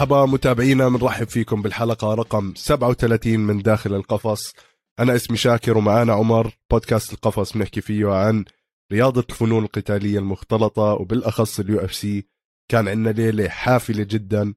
[0.00, 4.54] مرحبا متابعينا بنرحب فيكم بالحلقة رقم 37 من داخل القفص.
[4.98, 8.44] أنا اسمي شاكر ومعانا عمر بودكاست القفص بنحكي فيه عن
[8.92, 12.26] رياضة الفنون القتالية المختلطة وبالأخص ال UFC.
[12.68, 14.54] كان عندنا ليلة حافلة جدا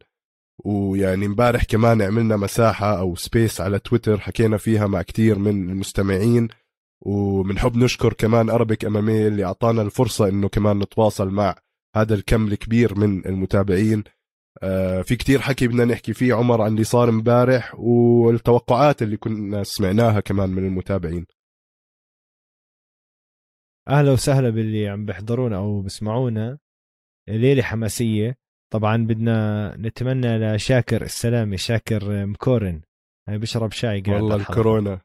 [0.66, 6.48] ويعني امبارح كمان عملنا مساحة أو space على تويتر حكينا فيها مع كتير من المستمعين.
[7.02, 11.56] وبنحب نشكر كمان Arabic MMA اللي أعطانا الفرصة إنه كمان نتواصل مع
[11.96, 14.04] هذا الكم الكبير من المتابعين.
[15.04, 20.20] في كتير حكي بدنا نحكي فيه عمر عن اللي صار امبارح والتوقعات اللي كنا سمعناها
[20.20, 21.26] كمان من المتابعين.
[23.90, 26.58] أهلا وسهلا باللي عم بيحضرونا أو بسمعونا
[27.30, 28.38] ليلة حماسية.
[28.74, 32.82] طبعا بدنا نتمنى لشاكر السلامة شاكر مكورن.
[33.28, 35.02] هاي بيشرب شاي قاعد والله الكورونا.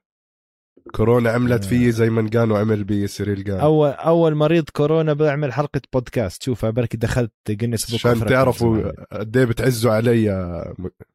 [0.92, 1.68] كورونا عملت آه.
[1.68, 6.42] فيه زي ما قال وعمل بسيريل جان اول أول مريض كورونا بعمل حلقة بودكاست.
[6.42, 10.74] شوفها بركي دخلت Guinness Book عشان تعرفوا قد إيه بتعزوا علي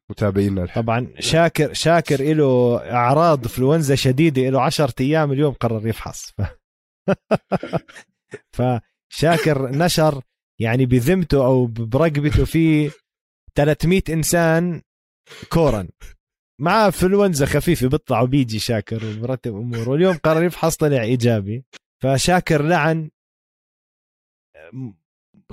[0.09, 6.33] متابعينا طبعا شاكر شاكر له أعراض انفلونزا شديدة له 10 أيام اليوم قرر يفحص.
[8.55, 10.21] فشاكر نشر
[10.59, 12.91] يعني بذمته أو برقبته في
[13.55, 14.81] 300 إنسان
[15.49, 15.89] كورن
[16.63, 21.63] معاه انفلونزا خفيفة بيطلع وبيجي شاكر ومرتب اموره واليوم قرر يفحص طلع إيجابي.
[22.03, 23.09] فشاكر لعن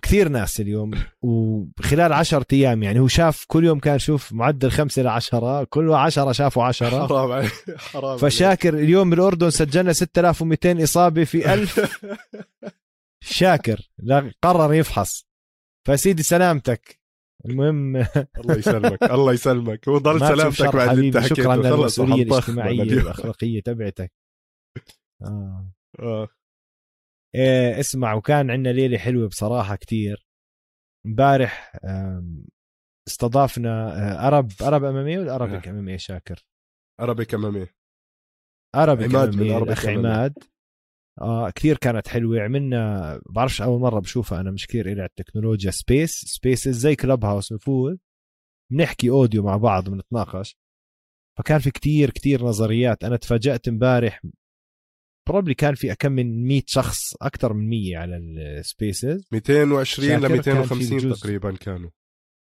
[0.03, 0.91] كثير ناس اليوم.
[1.23, 5.65] وخلال عشرة أيام يعني هو شاف كل يوم كان يشوف معدل خمسة لعشرة.
[5.65, 7.07] كل عشرة شافوا عشرة.
[7.07, 12.01] حرام عليك حرام فشاكر اليوم بالاردن سجلنا 6200 إصابة في 1000
[13.39, 13.91] شاكر.
[14.43, 15.27] قرر يفحص.
[15.89, 17.00] فسيدي سلامتك.
[17.47, 17.97] المهم
[18.41, 19.89] الله يسلمك الله يسلمك.
[19.89, 21.35] وضل سلامتك بعد اللي انت حكيته.
[21.35, 24.13] شكرا للمسؤوليه الاجتماعية والاخلاقيه تبعتك.
[25.23, 25.71] آه.
[26.01, 26.29] آه.
[27.35, 30.27] إيه اسمع وكان عندنا ليلة حلوة بصراحة كتير.
[31.07, 31.73] امبارح
[33.09, 36.45] استضافنا عرب عرب MMA ولا Arabic MMA شاكر؟
[37.01, 37.67] Arabic MMA
[38.77, 40.39] Arabic MMA الأخ عماد.
[41.21, 42.41] آه كثير كانت حلوة.
[42.41, 45.71] عملنا بعرفش أول مرة بشوفها أنا مش كثير إلى التكنولوجيا.
[45.71, 47.99] space Spaces زي Clubhouse نفوت
[48.73, 50.57] بنحكي audio مع بعض بنتناقش.
[51.39, 53.05] فكان في كتير كتير نظريات.
[53.05, 54.23] أنا تفاجأت امبارح
[55.29, 60.29] probably كان في كم من 100 شخص أكثر من 100 على ال Spaces 220 ل
[60.29, 61.91] 250 تقريبا كانوا.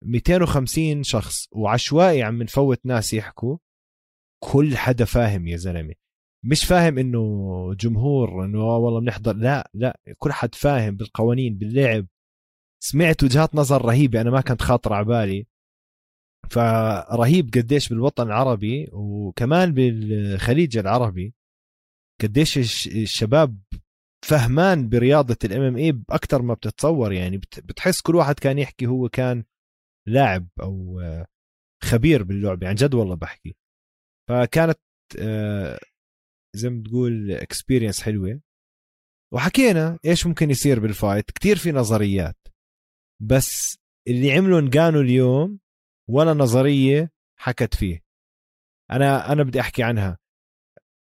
[0.05, 1.49] 250 شخص.
[1.53, 3.59] وعشوائي عم نفوت ناس يحكوا.
[4.43, 5.95] كل حدا فاهم يا زلمة.
[6.51, 9.33] مش فاهم إنه جمهور إنه والله بنحضر.
[9.37, 12.07] لا لا كل حد فاهم بالقوانين باللعب.
[12.83, 15.47] سمعت وجهات نظر رهيبة أنا ما كانت خاطرة على بالي.
[16.51, 21.35] فرهيب قديش بالوطن العربي وكمان بالخليج العربي
[22.23, 23.59] قديش الشباب
[24.25, 27.39] فهمان برياضة ال MMA باكثر ما بتتصور يعني.
[27.39, 29.45] بتحس كل واحد كان يحكي هو كان
[30.09, 31.01] لاعب أو
[31.83, 33.57] خبير باللعبه عن جد والله بحكي.
[34.29, 34.79] فكانت
[35.19, 35.79] آه،
[36.57, 38.41] زي ما تقول experience حلوة.
[39.33, 42.37] وحكينا إيش ممكن يصير بال fight كتير في نظريات.
[43.23, 43.79] بس
[44.09, 45.59] اللي عملوا نقانو اليوم
[46.11, 48.03] ولا نظرية حكت فيه.
[48.91, 50.19] أنا أنا بدي أحكي عنها.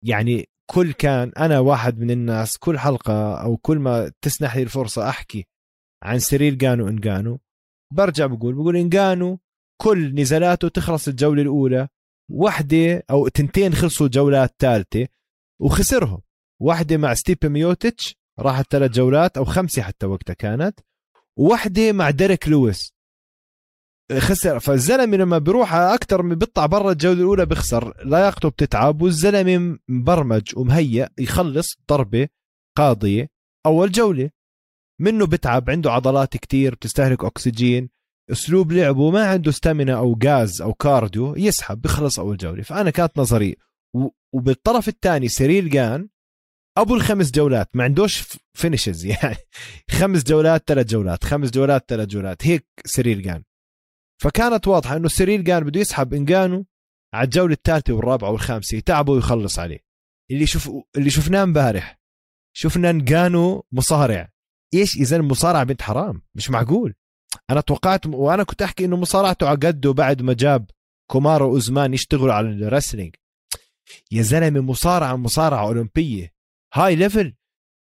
[0.04, 5.08] يعني كل كان أنا واحد من الناس كل حلقة أو كل ما تسنح لي الفرصة
[5.08, 5.46] أحكي
[6.02, 7.40] عن سيريل جان وانجانو
[7.94, 9.38] برجع بقول بقول انجانو
[9.80, 11.88] كل نزالاته تخلص الجولة الأولى
[12.30, 15.08] وحدة أو تنتين خلصوا جولات ثالثه
[15.62, 16.20] وخسرهم.
[16.60, 20.80] واحدة مع ستيبي ميوتشيتش راحت ثلاث جولات أو خمسة حتى وقتها كانت
[21.36, 22.92] وواحدة مع ديريك لويس.
[24.18, 30.42] خسر فالزلمة لما بيروح أكثر من بيطلع برا الجولة الأولى بيخسر لياقته بتتعب والزلمة مبرمج
[30.56, 32.28] ومهيأ يخلص ضربة
[32.76, 33.28] قاضية
[33.66, 34.30] أول جولة.
[35.00, 37.88] منه بتعب عنده عضلات كتير بتستهلك أكسجين
[38.32, 42.62] أسلوب لعبه ما عنده stamina أو غاز أو cardio يسحب بيخلص أول جولة.
[42.62, 43.56] فأنا كانت نظري
[44.34, 46.08] وبالطرف الثاني سيريل جان
[46.78, 48.24] أبو الخمس جولات ما عندوش
[48.54, 49.36] finishes يعني.
[49.90, 53.44] خمس جولات ثلاث جولات خمس جولات ثلاث جولات هيك سيريل جان.
[54.22, 56.66] فكانت واضحة إنه سيريل جان بده يسحب إنجانو
[57.14, 59.78] على الجولة الثالثة والرابعة والخامسة يتعبه ويخلص عليه.
[60.30, 62.00] اللي شوف اللي شفناه امبارح
[62.56, 64.28] شفنا إنجانو مصارع.
[64.74, 66.94] إيش إذا مصارع بنت حرام؟ مش معقول.
[67.50, 70.70] أنا توقعت وأنا كنت أحكي إنه مصارعته على قده بعد ما جاب
[71.10, 73.14] كومارو وزمان يشتغلوا على ال wrestling
[74.12, 76.32] يا زلمة مصارعة مصارعة أولمبية.
[76.74, 77.34] هاي ليفل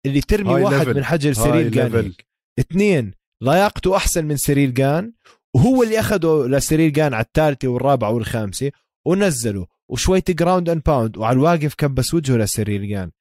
[0.05, 0.95] اللي ترمي واحد ليفل.
[0.95, 2.13] من حجر سرير جان
[2.59, 5.13] اثنين لياقته أحسن من سرير جان
[5.55, 8.71] وهو اللي اخذه لسرير جان على الثالثة والرابعة والخامسة
[9.07, 13.11] ونزله وشوية جراوند أند باوند وعلى الواقف كبس وجهه لسرير جان.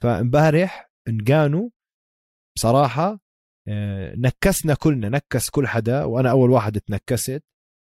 [0.00, 1.68] فامبارح انقانوا
[2.56, 3.20] بصراحة
[3.68, 7.42] آه، نكسنا كلنا نكس كل حدا وأنا أول واحد تنكست.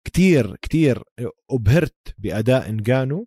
[0.06, 1.02] كتير كتير
[1.50, 3.26] أبهرت بأداء انجانو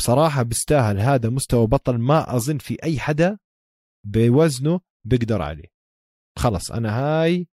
[0.00, 3.38] بصراحة بيستاهل هذا مستوى بطل ما أظن في أي حدا
[4.06, 5.68] بوزنه بيقدر عليه.
[6.38, 7.46] خلص أنا هاي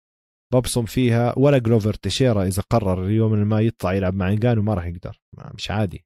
[0.54, 4.86] ببصم فيها ولا جلوفر تشيرا إذا قرر اليوم ما يطلع يلعب مع انجانو ما راح
[4.86, 5.22] يقدر.
[5.54, 6.06] مش عادي.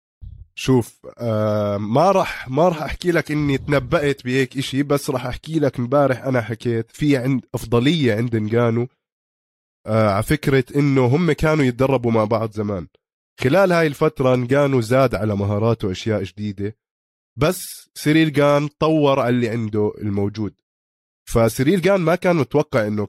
[0.55, 5.59] شوف آه ما راح ما راح أحكي لك إني تنبأت بهيك إشي بس راح أحكي
[5.59, 8.87] لك امبارح أنا حكيت في عند أفضلية عند انجانو
[9.87, 12.87] آه على فكرة إنه هم كانوا يتدربوا مع بعض زمان.
[13.39, 16.77] خلال هاي الفترة انجانو زاد على مهاراته أشياء جديدة
[17.37, 20.61] بس سيريل جان طور على اللي عنده الموجود.
[21.29, 23.07] فسيريل جان ما كان متوقع إنه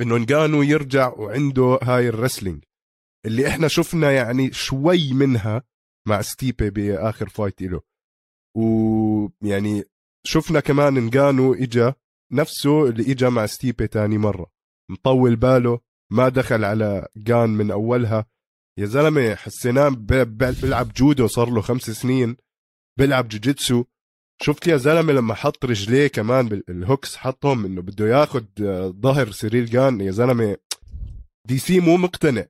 [0.00, 2.64] إنه انجانو يرجع وعنده هاي ال wrestling.
[3.26, 5.62] اللي إحنا شفنا يعني شوي منها
[6.08, 7.80] مع ستيبي بآخر fight له
[8.56, 9.84] ويعني
[10.26, 11.94] شفنا كمان انجانو إجا
[12.32, 14.50] نفسه اللي إجا مع ستيبي تاني مرة.
[14.90, 15.80] مطول باله
[16.12, 18.26] ما دخل على جان من أولها.
[18.80, 22.36] يا زلمة حسيناه بيلعب جودو صار له خمس سنين
[22.98, 23.84] بيلعب جوجيتسو.
[24.42, 28.44] شفت يا زلمة لما حط رجليه كمان بال hooks حطهم إنه بده ياخذ
[29.00, 30.00] ظهر سيريل جان.
[30.00, 30.56] يا زلمة
[31.48, 32.46] DC مو مقتنع.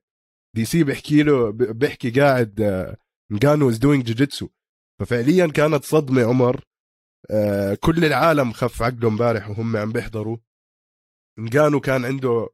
[0.57, 2.61] DC بحكي له بحكي قاعد
[3.33, 4.49] نجانو is doing jiu-jitsu
[5.01, 6.65] ففعليا كانت صدمة عمر.
[7.31, 10.37] آه، كل العالم خف عقله امبارح وهم عم بيحضروا.
[11.39, 12.49] نجانو كان عنده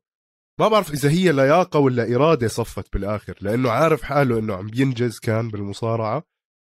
[0.60, 5.18] ما بعرف إذا هي لياقة ولا إرادة صفت بالآخر لأنه عارف حاله إنه عم بينجز
[5.18, 6.22] كان بالمصارعة.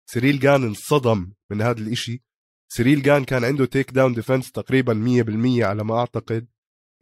[0.10, 2.24] سيريل جان انصدم من هذا الإشي.
[2.72, 6.48] سيريل جان كان عنده takedown defense تقريبا 100% على ما أعتقد.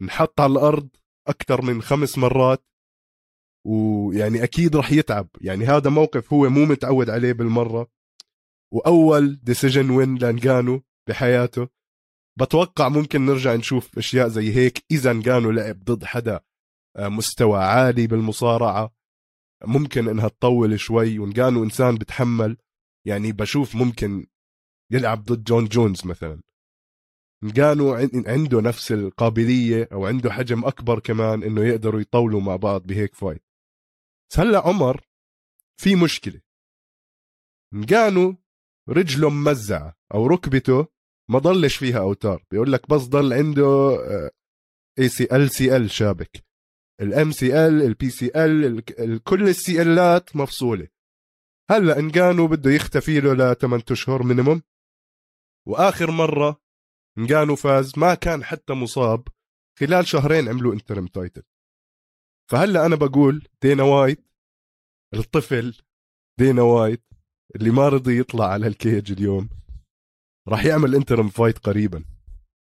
[0.02, 0.88] انحط على الأرض
[1.28, 2.64] أكثر من خمس مرات.
[3.66, 5.28] ويعني أكيد راح يتعب.
[5.40, 7.90] يعني هذا موقف هو مو متعود عليه بالمرة.
[8.72, 11.68] وأول decision win لانجانو بحياته.
[12.38, 16.47] بتوقع ممكن نرجع نشوف أشياء زي هيك إذا انجانو لعب ضد حدا.
[16.98, 18.94] مستوى عالي بالمصارعة.
[19.64, 22.56] ممكن إنها تطول شوي وانجانو إنسان بتحمل
[23.06, 24.26] يعني بشوف ممكن
[24.90, 26.42] يلعب ضد جون جونز مثلا.
[27.42, 27.94] انجانو
[28.26, 33.42] عنده نفس القابلية أو عنده حجم أكبر كمان إنه يقدروا يطولوا مع بعض بهيك fight
[34.30, 35.00] بس هلأ عمر
[35.80, 36.40] في مشكلة.
[37.74, 38.36] نقانو
[38.88, 40.86] رجله ممزعه أو ركبته
[41.30, 42.44] ما ضلش فيها أوتار.
[42.50, 43.96] بيقول لك بس ضل عنده
[44.98, 46.47] ACL CL شابك.
[47.00, 50.88] ال MCL ال PCL كل ال CL ات مفصولة.
[51.70, 54.62] هلا انقانو بده يختفي له ل 8 أشهر minimum
[55.68, 56.60] وآخر مرة
[57.18, 59.28] انقانو فاز ما كان حتى مصاب
[59.78, 61.42] خلال شهرين عملوا interim title
[62.50, 64.26] فهلا أنا بقول دينا وايت
[65.14, 65.82] الطفل
[66.38, 67.04] دينا وايت
[67.56, 69.48] اللي ما رضي يطلع على ال cage اليوم
[70.48, 72.04] راح يعمل interim fight قريبا.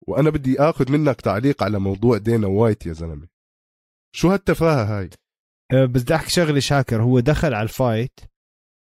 [0.09, 3.29] وأنا بدي آخذ منك تعليق على موضوع دينا وايت يا زلمة.
[4.13, 5.11] شو هالتفاهة هاي؟
[5.73, 7.03] أه، بس بدي أحكي شغلة شاكر.
[7.03, 8.21] هو دخل على ال fight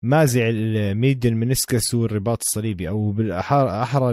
[0.03, 4.11] مازع ال medial meniscus والرباط الصليبي أو بالاحرى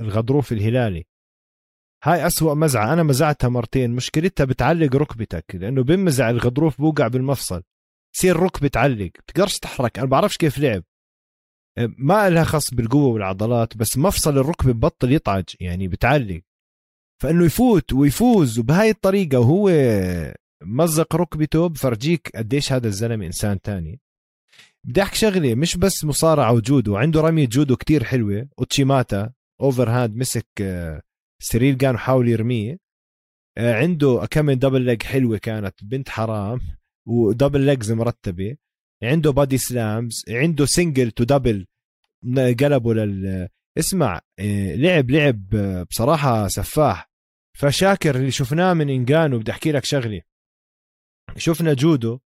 [0.00, 1.04] الغضروف الهلالي.
[2.04, 2.92] هاي أسوأ مزعة.
[2.92, 3.90] أنا مزعتها مرتين.
[3.90, 7.62] مشكلتها بتعلق ركبتك لأنه بمزع الغضروف بوقع بالمفصل.
[8.14, 9.10] تصير ركبة تعلق.
[9.28, 9.98] بتقدرش تحرك.
[9.98, 10.82] أنا بعرفش كيف لعب.
[11.98, 16.40] ما لها خص بالقوة والعضلات بس مفصل الركبة ببطل يطعج يعني بتعلق.
[17.20, 19.70] فإنه يفوت ويفوز وبهاي الطريقة وهو
[20.62, 24.00] مزق ركبته بفرجيك قديش هذا الزلمة إنسان تاني.
[24.84, 28.48] بدي أحكي شغلة مش بس مصارعة وجودو عنده رمية جودو كتير حلوة.
[28.58, 31.02] أوتشيماتا overhand مسك آه،
[31.42, 32.78] سيريل كان حاول يرميه.
[33.58, 36.60] آه، عنده كم double leg حلوة كانت بنت حرام
[37.08, 38.56] و double legs مرتبة.
[39.02, 41.66] عنده body slams عنده single to double
[42.36, 43.48] قلبه لل
[43.78, 45.48] اسمع آه، لعب لعب
[45.90, 47.07] بصراحة سفاح.
[47.58, 50.22] فشاكر اللي شفناه من انجانو بدي أحكي لك شغلة.
[51.36, 52.18] شفنا جودو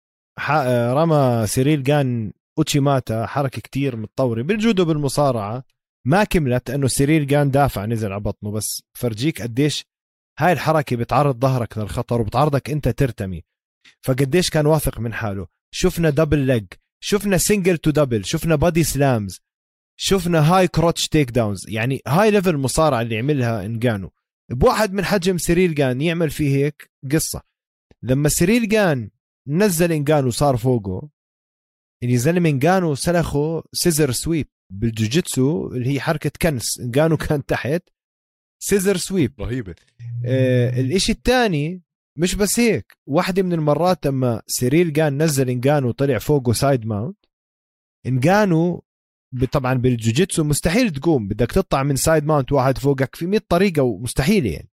[0.92, 5.64] رمى سيريل جان uchi mata حركة كتير متطورة بالجودو بالمصارعة
[6.06, 9.84] ما كملت انه سيريل جان دافع نزل على بطنه بس فرجيك قديش
[10.38, 13.42] هاي الحركة بتعرض ظهرك للخطر وبتعرضك أنت ترتمي.
[14.02, 15.46] فقديش كان واثق من حاله.
[15.74, 16.66] شفنا double leg
[17.04, 19.40] شفنا single to double شفنا body slams
[19.96, 24.12] شفنا high crotch takedowns يعني high level مصارعة اللي عملها انجانو
[24.52, 27.42] بواحد من حجم سيريل جان يعمل فيه هيك قصة.
[28.02, 29.10] لما سيريل جان
[29.48, 31.08] نزل انجانو صار فوقه
[32.02, 36.80] اللي زلمة انجانو سلخه scissor sweep بالجوجيتسو اللي هي حركة كنس.
[36.80, 37.82] انجانو كان تحت
[38.62, 39.40] scissor sweep.
[39.40, 39.74] رهيبة.
[40.26, 41.82] آه الإشي الثاني
[42.18, 47.16] مش بس هيك واحدة من المرات لما سيريل جان نزل انجانو طلع فوقه side mount
[48.06, 48.84] انجانو
[49.52, 51.28] طبعا بالجوجيتسو مستحيل تقوم.
[51.28, 54.68] بدك تطلع من side mount واحد فوقك في 100 طريقة ومستحيل يعني.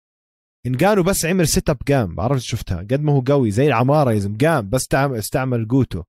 [0.67, 2.79] إنجانو بس عمل sit up قام بعرفت شفتها.
[2.79, 4.39] قد ما هو قوي زي العمارة يا زلمة.
[4.39, 6.05] قام بس استعمل, قوته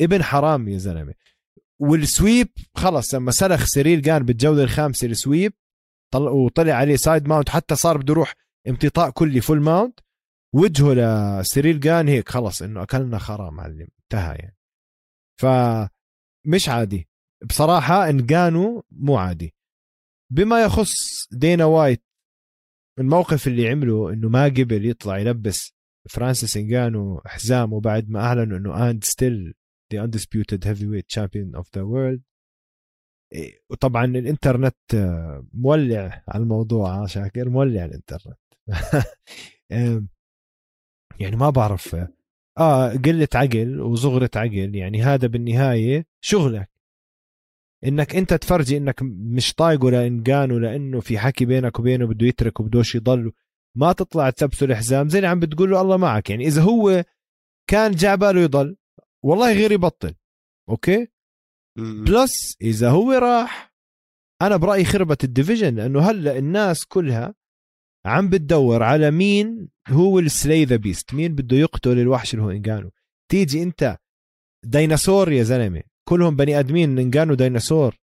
[0.00, 1.14] ابن حرام يا زلمة.
[1.80, 3.14] وال sweep خلص.
[3.14, 5.52] لما سلخ سيريل جان بالجولة الخامسة ال sweep
[6.14, 7.48] طلع وطلع عليه side mount.
[7.48, 8.34] حتى صار بده يروح
[8.68, 10.00] امتطاء كلي full mount
[10.54, 10.94] وجهه
[11.40, 12.62] لسيريل جان هيك خلص.
[12.62, 13.88] إنه أكلنا خرا معلم.
[14.02, 14.56] انتهى يعني.
[15.40, 15.46] ف
[16.46, 17.08] مش عادي.
[17.46, 19.54] بصراحة إنجانو مو عادي.
[20.32, 22.04] بما يخص دينا وايت
[22.98, 25.72] الموقف اللي عمله إنه ما قبل يطلع يلبس
[26.10, 29.54] فرانسيس إنجانو حزامه بعد ما أعلنوا إنه and still
[29.92, 32.20] the undisputed heavyweight champion of the world.
[33.32, 38.38] إيه، وطبعا الإنترنت آه، مولع على الموضوع شاكر مولع الإنترنت.
[41.20, 41.96] يعني ما بعرف
[42.58, 46.70] آه قلة عقل وصغرة عقل يعني هذا بالنهاية شغلك.
[47.84, 52.94] إنك أنت تفرجي إنك مش طايقه لانجانو لأنه في حكي بينك وبينه بده يترك وبدوش
[52.94, 53.32] يضل.
[53.76, 56.30] ما تطلع تلبسه الحزام زي اللي عم بتقول له الله معك.
[56.30, 57.04] يعني إذا هو
[57.70, 58.76] كان جاء باله يضل
[59.24, 60.14] والله غير يبطل.
[60.68, 61.08] أوكي؟
[61.78, 63.74] plus إذا هو راح
[64.42, 67.34] أنا برأيي خربت ال division لأنه هلأ الناس كلها
[68.06, 72.50] عم بتدور على مين هو ال slay the beast مين بده يقتل الوحش اللي هو
[72.50, 72.90] انجانو
[73.30, 73.98] تيجي أنت
[74.64, 75.82] ديناصور يا زلمة.
[76.08, 77.94] كلهم بني آدمين انجانو ديناصور.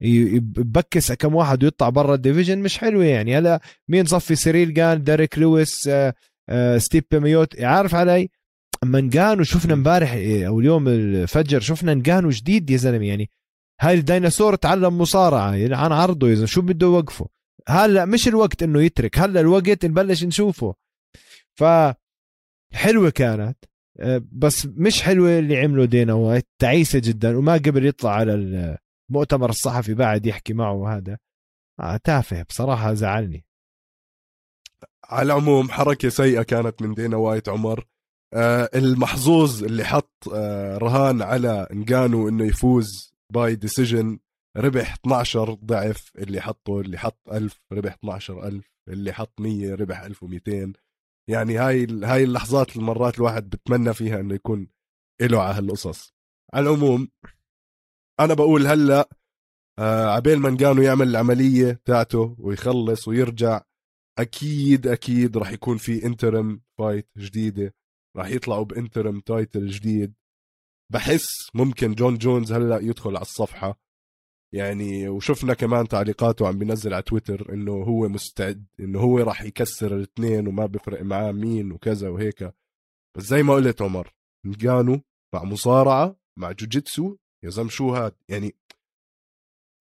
[0.00, 3.38] يبكس كم واحد ويطلع برا ال division مش حلوة يعني.
[3.38, 6.14] هلا مين صفي؟ سيريل جان ديريك لويس آه
[6.48, 8.30] آه ستيبي ميوتشيتش عارف علي؟
[8.82, 13.30] أما نقانو شفنا امبارح إيه، أو اليوم الفجر شفنا نقانو جديد يا زلمة يعني.
[13.80, 17.28] هاي الديناصور تعلم مصارعة يعني عن عرضه إذا شو بده يوقفه.
[17.68, 20.74] هلا مش الوقت إنه يترك هلا الوقت نبلش نشوفه.
[21.54, 21.64] ف
[22.74, 23.58] حلوة كانت.
[24.32, 26.48] بس مش حلوة اللي عمله دينا وايت.
[26.58, 28.34] تعيسة جدا وما قبل يطلع على
[29.10, 31.18] المؤتمر الصحفي بعد يحكي معه وهذا.
[31.80, 33.44] آه تافه بصراحة زعلني.
[35.04, 37.86] على العموم حركة سيئة كانت من دينا وايت عمر.
[38.34, 44.18] آه المحظوظ اللي حط آه رهان على انجانو إنه يفوز by decision
[44.56, 50.72] ربح 12 ضعف اللي حطه اللي حط 1000 ربح 12000 اللي حط 100 ربح 1200
[51.28, 54.68] يعني هاي هاي اللحظات المرات الواحد بتمنى فيها إنه يكون
[55.22, 56.14] له على هالقصص.
[56.54, 57.08] على العموم
[58.20, 59.08] أنا بقول هلأ
[59.78, 63.62] آه عبين ما انجانو يعمل العملية تاعته ويخلص ويرجع
[64.18, 67.74] أكيد أكيد راح يكون في interim fight جديدة.
[68.16, 70.14] راح يطلعوا ب interim title جديد.
[70.92, 73.78] بحس ممكن جون جونز هلأ يدخل على الصفحة
[74.54, 79.96] يعني وشفنا كمان تعليقاته عم بينزل على تويتر إنه هو مستعد إنه هو راح يكسر
[79.96, 82.54] الاثنين وما بفرق معاه مين وكذا وهيك.
[83.16, 84.14] بس زي ما قلت عمر
[84.46, 85.00] نقانو
[85.34, 88.54] مع مصارعة مع جوجيتسو يا زلمة شو هاد؟ يعني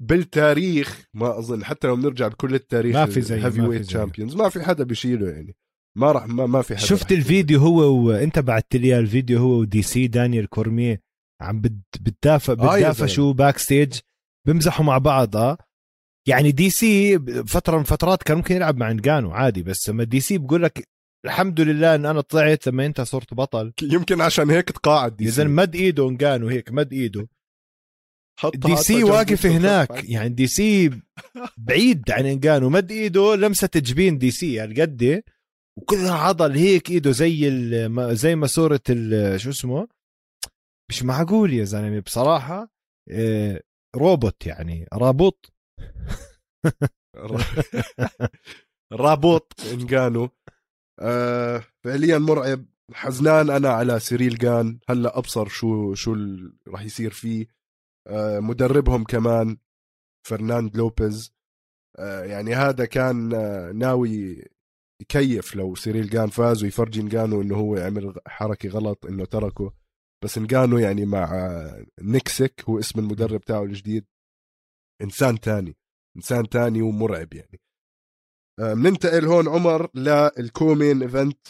[0.01, 4.62] بالتاريخ ما أظن حتى لو بنرجع بكل التاريخ ما في زي heavyweight champions ما في
[4.62, 5.56] حدا بيشيله يعني.
[5.98, 9.82] ما راح ما, ما في حدا شفت الفيديو هو وانت بعثت لي الفيديو هو ودي
[9.82, 11.01] سي دانيال كورميه
[11.42, 14.00] عم بتدافع بتدافع آه شو backstage
[14.48, 15.58] بمزحوا مع بعض آه.
[16.28, 20.20] يعني دي سي فترة من فترات كان ممكن يلعب مع إنجانو عادي بس لما دي
[20.20, 20.88] سي بقول لك
[21.26, 23.74] الحمد لله إن أنا طلعت لما أنت صرت بطل.
[23.82, 25.44] يمكن عشان هيك تقاعد دي سي.
[25.44, 27.28] مد إيده إنجانو هيك مد إيده.
[28.56, 31.02] دي سي واقف هناك يعني دي سي
[31.58, 35.24] بعيد عن إنجانو مد إيده لمسة جبين دي سي هالقد يعني
[35.78, 37.50] وكلها عضل هيك إيده زي
[38.16, 38.82] زي ماسوره
[39.38, 39.88] شو اسمه؟
[40.90, 42.70] مش معقول يا زلمة بصراحة
[43.10, 43.62] آه،
[43.96, 45.46] روبوت يعني روبوت
[48.94, 50.28] روبوت إنجانو
[51.00, 52.66] آه فعليا مرعب.
[52.94, 54.80] حزنان أنا على سيريل جان.
[54.90, 56.16] هلا أبصر شو شو
[56.68, 57.48] راح يصير فيه.
[58.08, 59.58] آه مدربهم كمان
[60.28, 61.34] فرناند لوبيز.
[62.00, 64.46] آه يعني هذا كان آه ناوي
[65.02, 69.74] يكيف لو سيريل جان فاز ويفرجي نجانو إنه هو عمل حركة غلط إنه تركه.
[70.24, 71.30] بس نجانو يعني مع
[72.01, 74.06] نيكسك هو اسم المدرب تاعه الجديد.
[75.01, 75.78] إنسان تاني
[76.16, 77.60] إنسان تاني ومرعب يعني.
[78.60, 81.48] بننتقل هون عمر لل co-main event.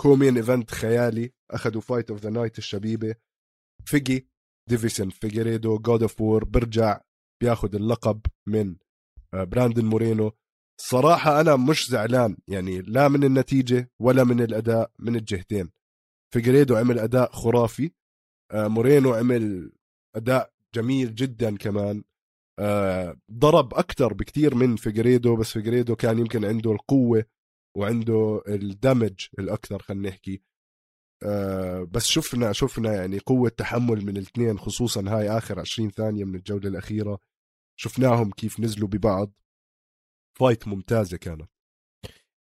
[0.00, 1.32] co-main event خيالي.
[1.50, 3.14] أخذوا fight of the night الشبيبة.
[3.84, 4.28] فيجي
[4.68, 7.00] ديفيسون فيجيريدو God of War برجع
[7.42, 8.76] بياخذ اللقب من
[9.32, 10.32] براندن مورينو.
[10.80, 15.70] صراحة أنا مش زعلان يعني لا من النتيجة ولا من الأداء من الجهتين.
[16.34, 17.86] فيجريدو عمل أداء خرافي.
[17.86, 17.90] آه،
[18.52, 19.72] مورينو عمل
[20.16, 22.04] أداء جميل جدا كمان.
[22.58, 27.24] آه، ضرب أكثر بكثير من فيجريدو بس فيجريدو كان يمكن عنده القوة
[27.76, 30.42] وعنده ال damage الأكثر خلينا نحكي.
[31.24, 36.34] آه، بس شفنا شفنا يعني قوة تحمل من الاثنين خصوصا هاي آخر 20 ثانية من
[36.34, 37.18] الجولة الأخيرة.
[37.80, 39.32] شفناهم كيف نزلوا ببعض.
[40.38, 41.53] fight ممتازة كانت.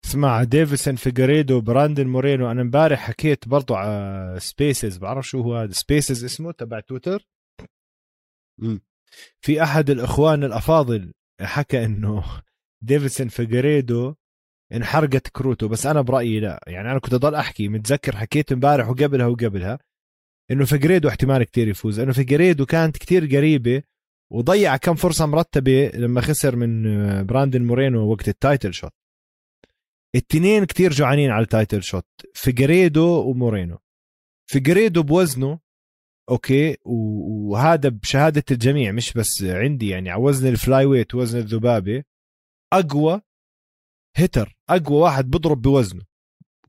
[0.06, 5.72] اسمع ديفيسون فيجريدو براندن مورينو أنا امبارح حكيت برضو على spaces بعرف شو هو هذا.
[5.72, 7.28] spaces اسمه تبع تويتر.
[9.42, 12.24] في أحد الإخوان الأفاضل حكى إنه
[12.84, 14.16] ديفيسون فيجريدو
[14.74, 16.64] انحرقت كروته بس أنا برأيي لا.
[16.68, 19.80] يعني أنا كنت أضل أحكي متذكر حكيت امبارح وقبلها وقبلها
[20.52, 23.84] إنه فيجريدو احتمال كتير يفوز لأنه فيجريدو كانت كتير قريبة
[24.32, 26.84] وضيع كم فرصة مرتبة لما خسر من
[27.26, 28.92] براندن مورينو وقت ال title shot
[30.16, 33.80] التنين كتير جوعانين على ال title shot فيجريدو ومورينو.
[34.50, 35.60] فيجريدو بوزنه
[36.30, 42.04] okay وهذا بشهادة الجميع مش بس عندي يعني على وزن ال flyweight وزن الذبابة.
[42.74, 43.22] أقوى
[44.16, 46.06] hitter أقوى واحد بضرب بوزنه.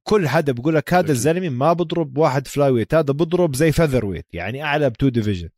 [0.03, 4.63] كل حدا بقول لك هذا الزلمة ما بضرب واحد flyweight هذا بضرب زي featherweight يعني
[4.63, 5.51] أعلى ب two division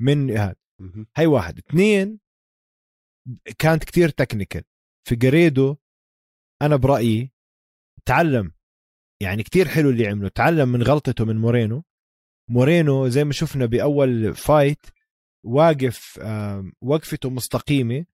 [0.00, 0.56] من هذا
[1.16, 1.58] هاي واحد.
[1.58, 2.18] اثنين
[3.58, 4.62] كانت كتير technical
[5.08, 5.76] فيجريدو
[6.62, 7.32] أنا برأيي
[8.06, 8.52] تعلم
[9.20, 11.84] يعني كتير حلو اللي عمله تعلم من غلطته من مورينو.
[12.50, 14.86] مورينو زي ما شفنا بأول fight
[15.44, 16.20] واقف
[16.80, 18.06] وقفته مستقيمة.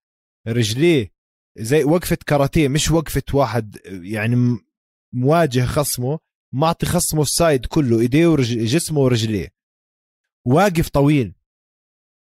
[0.49, 1.13] رجليه
[1.59, 4.59] زي وقفة كاراتيه مش وقفة واحد يعني
[5.13, 6.19] مواجه خصمه
[6.53, 9.49] معطي خصمه ال side كله إيديه وجسمه ورجليه.
[10.45, 11.35] واقف طويل.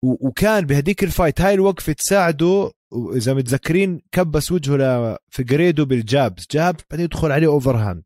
[0.02, 6.46] وكان بهديك ال fight هاي الوقفة تساعده اذا متذكرين كبس وجهه لفيجريدو بال jabs.
[6.50, 8.02] جاب بعدين يدخل عليه overhand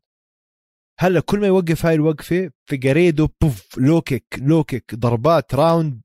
[0.99, 6.01] هلأ كل ما يوقف هاي الوقفة فيجريدو بوف low kick low kick ضربات round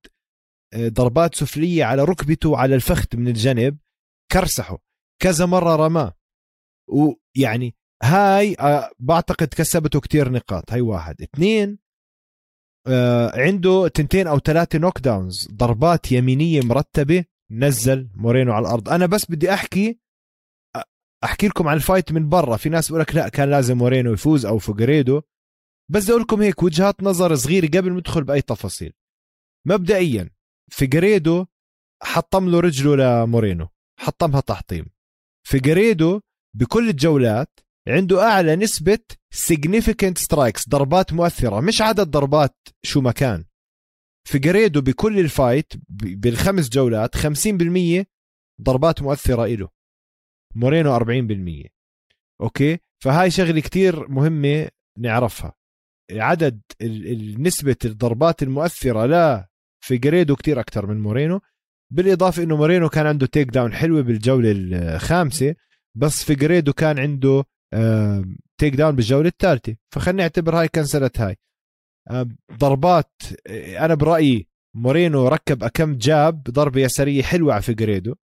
[0.74, 3.78] آه، ضربات سفلية على ركبته وعلى الفخذ من الجنب.
[4.32, 4.78] كرسحه.
[5.22, 6.14] كذا مرة رماه.
[6.88, 10.72] ويعني هاي آه، بعتقد كسبته كتير نقاط.
[10.72, 11.22] هاي واحد.
[11.22, 11.78] اثنين
[12.86, 17.24] آه، عنده تنتين أو ثلاثة knockdowns ضربات يمينية مرتبة.
[17.50, 18.88] نزل مورينو على الأرض.
[18.88, 19.98] أنا بس بدي أحكي
[21.24, 22.56] أحكي لكم عن ال fight من برا.
[22.56, 25.22] في ناس بيقول لك لا كان لازم مورينو يفوز أو فوجريدو.
[25.90, 28.92] بس بدي أقول لكم هيك وجهات نظر صغيرة قبل ما ندخل بأي تفاصيل.
[29.66, 30.30] مبدئيا
[30.72, 31.46] فيجريدو
[32.02, 34.86] حطم له رجله لمورينو حطمها تحطيم.
[35.46, 36.20] فيجريدو
[36.56, 38.98] بكل الجولات عنده أعلى نسبة
[39.34, 43.44] significant strikes ضربات مؤثرة مش عدد ضربات شو ما كان.
[44.24, 48.04] فيجريدو بكل ال fight بالخمس جولات 50%
[48.62, 49.68] ضربات مؤثرة له
[50.54, 51.68] مورينو 40%
[52.40, 55.52] okay؟ فهاي شغلة كتير مهمة نعرفها.
[56.10, 56.60] عدد
[57.38, 59.48] نسبة الضربات المؤثرة لا
[59.84, 61.40] فيجريدو كتير أكثر من مورينو
[61.92, 65.54] بالإضافة إنه مورينو كان عنده takedown حلوة بالجولة الخامسة
[65.94, 67.44] بس فيجريدو كان عنده
[68.58, 69.76] takedown بالجولة الثالثة.
[69.94, 71.36] فخلينا نعتبر هاي كنسلت هاي.
[72.52, 73.12] ضربات
[73.78, 74.46] أنا برأيي
[74.76, 78.14] مورينو ركب اكم جاب ضربة يسارية حلوة على فيجريدو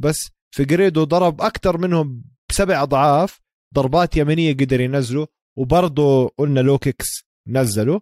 [0.00, 3.40] بس فيجريدو ضرب أكثر منهم بسبع أضعاف
[3.74, 5.26] ضربات يمنيه قدر ينزله
[5.58, 8.00] وبرضه قلنا low kicks نزله.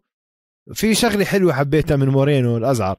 [0.73, 2.97] في شغلة حلوة حبيتها من مورينو الازعر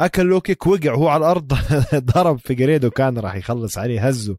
[0.00, 1.54] أكل لو كيك وقع هو على الأرض
[2.14, 4.38] ضرب فيجريدو كان راح يخلص عليه هزه.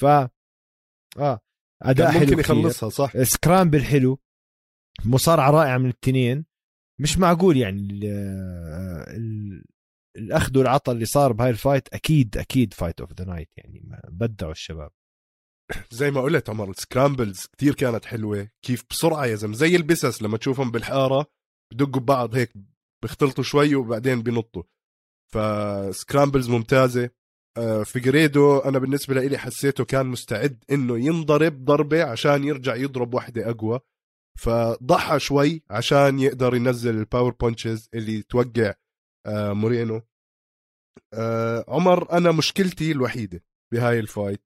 [0.00, 1.40] ف آه
[1.82, 3.22] أداء حلو ممكن يخلصها صح.
[3.22, 4.18] scramble حلو.
[5.04, 6.44] مصارعة رائعة من التنين.
[7.00, 8.04] مش معقول يعني ال
[9.16, 9.64] ال
[10.16, 14.52] الأخذ والعطاء اللي صار بهاي ال fight أكيد أكيد fight of the night يعني بدعوا
[14.52, 14.90] الشباب.
[15.90, 18.48] زي ما قلت عمر ال scrambles كتير كانت حلوة.
[18.62, 21.26] كيف بسرعة يا زلمة زي البسس لما تشوفهم بالحارة
[21.72, 22.52] بدقوا ببعض هيك
[23.02, 24.62] بيختلطوا شوي وبعدين بينطوا.
[25.32, 27.10] ف scrambles ممتازة.
[27.56, 33.50] آه، فيجريدو أنا بالنسبة لي حسيته كان مستعد إنه ينضرب ضربة عشان يرجع يضرب واحدة
[33.50, 33.80] أقوى.
[34.38, 38.74] فضحى شوي عشان يقدر ينزل ال power punches اللي توقع
[39.26, 40.02] آه، مورينو.
[41.14, 44.42] آه، عمر أنا مشكلتي الوحيدة بهاي ال fight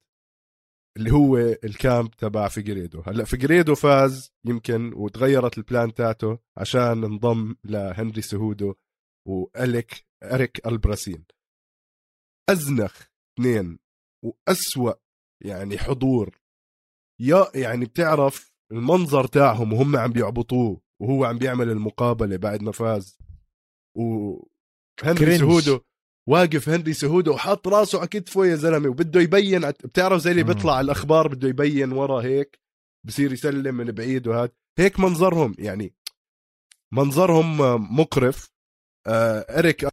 [0.96, 3.00] اللي هو ال camp تبع فيجريدو.
[3.00, 8.74] هلأ فيجريدو فاز يمكن وتغيرت ال plan تاعته عشان انضم لهنري سهودو
[9.28, 11.24] وأليك أريك البراسين
[12.50, 13.07] أزنخ
[13.38, 13.78] اثنين
[14.24, 14.92] وأسوأ
[15.44, 16.38] يعني حضور.
[17.20, 23.18] يا يعني بتعرف المنظر تاعهم وهم عم بيعبطوه وهو عم بيعمل المقابلة بعد ما فاز.
[23.96, 25.80] وهنري سهودو
[26.28, 30.72] واقف هنري سهودو وحاط راسه على كتفه يا زلمة وبده يبين بتعرف زي اللي بيطلع
[30.76, 32.61] على الأخبار بده يبين ورا هيك
[33.06, 35.94] بصير يسلم من بعيد وهذا هيك منظرهم يعني
[36.92, 37.58] منظرهم
[37.98, 38.52] مقرف.
[39.06, 39.87] آه إريك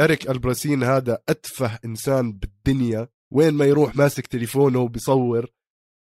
[0.00, 3.08] إريك ألبراسين هذا أتفه إنسان بالدنيا.
[3.30, 5.50] وين ما يروح ماسك تليفونه وبيصور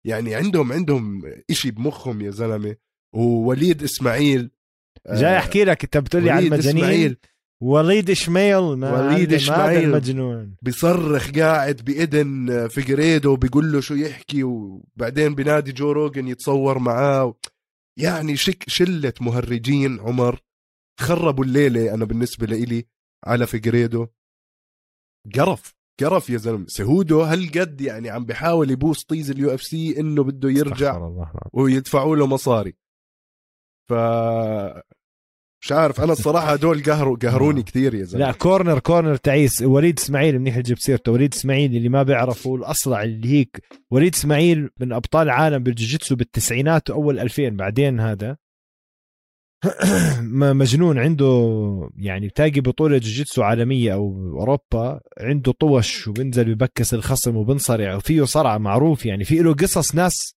[0.05, 2.75] يعني عندهم عندهم إشي بمخهم يا زلمة
[3.13, 4.51] ووليد إسماعيل.
[5.09, 7.15] جاي أحكي لك أنت بتقول لي على المجانين.
[7.61, 9.91] وليد اسماعيل ما وليد إسماعيل.
[9.91, 17.35] مجنون بيصرخ قاعد باذن فيجريدو بيقول له شو يحكي وبعدين بنادي جو روجن يتصور معاه.
[17.99, 20.39] يعني شك شلة مهرجين عمر
[20.99, 22.85] خربوا الليلة أنا بالنسبة لإلي
[23.25, 24.07] على فيجريدو.
[25.35, 25.75] قرف.
[25.99, 26.65] قرف يا زلمة.
[26.67, 31.09] سهودو هالقد يعني عم بحاول يبوس طيز ال UFC إنه بده يرجع.
[31.53, 32.75] ويدفعوا له مصاري.
[33.89, 33.93] ف
[35.61, 38.25] مش عارف أنا الصراحة هدول قهروا قهروني كثير يا زلمة.
[38.25, 39.61] لا corner corner تعيس.
[39.61, 43.63] وليد إسماعيل منيح اللي جبت سيرته وليد إسماعيل اللي ما بيعرفوا الاصلع اللي هيك.
[43.91, 48.37] وليد إسماعيل من أبطال العالم بالجوجيتسو بالتسعينات واول 2000 بعدين هذا
[50.61, 51.25] مجنون عنده
[51.97, 58.57] يعني بتلاقي بطولة جوجيتسو عالمية أو أوروبا عنده طوش وبنزل ببكس الخصم وبنصرع وفيه صرعه
[58.57, 60.35] معروف يعني في له قصص ناس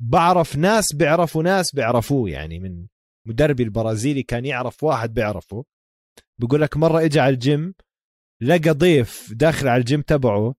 [0.00, 2.86] بعرف ناس بيعرفوا ناس بيعرفوه يعني من
[3.26, 5.64] مدربي البرازيلي كان يعرف واحد بيعرفه.
[6.38, 7.74] بيقول لك مرة اجى على الجيم
[8.42, 10.54] لقى ضيف داخل على الجيم تبعه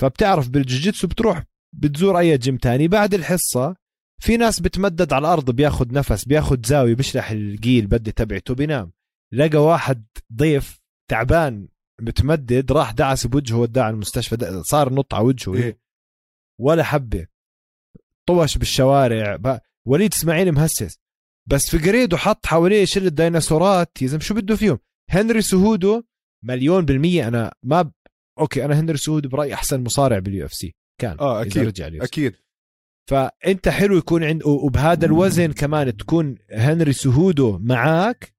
[0.00, 2.88] فبتعرف بالجوجيتسو بتروح بتزور أي جيم تاني.
[2.88, 3.76] بعد الحصة
[4.18, 8.92] في ناس بتمدد على الأرض بياخد نفس بياخد زاوية بيشرح القيل بدي تبعته بينام
[9.32, 11.68] لقى واحد ضيف تعبان
[12.00, 15.78] متمدد راح دعس بوجهه وداه على المستشفى صار نط على وجهه إيه.
[16.60, 17.26] ولا حبة.
[18.28, 20.98] طوش بالشوارع ب- وليد إسماعيل مهسس.
[21.46, 24.78] بس فيجريدو حط حواليه شلة ديناصورات يا زلمة شو بده فيهم؟
[25.10, 26.02] هنري سهودو
[26.44, 27.92] مليون بالمية أنا ما ب...
[28.38, 32.34] okay أنا هنري سهودو برأيي أحسن مصارع بال UFC كان آه أكيد رجع أكيد.
[33.08, 38.34] فأنت حلو يكون عند وبهذا الوزن كمان تكون هنري سهودو معاك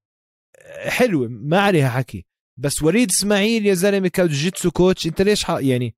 [0.86, 2.26] حلو ما عليها حكي.
[2.56, 5.50] بس وليد إسماعيل يا زلمة كجوجيتسو coach أنت ليش ح...
[5.50, 5.94] يعني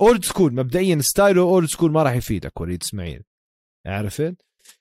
[0.00, 3.22] old school مبدئيا style ه old school ما راح يفيدك وليد إسماعيل.
[3.86, 4.34] عرفت؟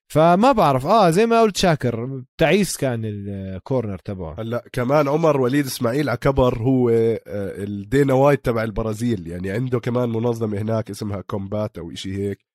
[0.07, 4.39] فما بعرف آه زي ما قلت شاكر تعيس كان ال corner تبعه.
[4.39, 7.19] هلا كمان عمر وليد إسماعيل عكبر هو آه،
[7.63, 9.27] الدينا وايت تبع البرازيل.
[9.27, 12.48] يعني عنده كمان منظمة هناك اسمها كومبات أو إشي هيك.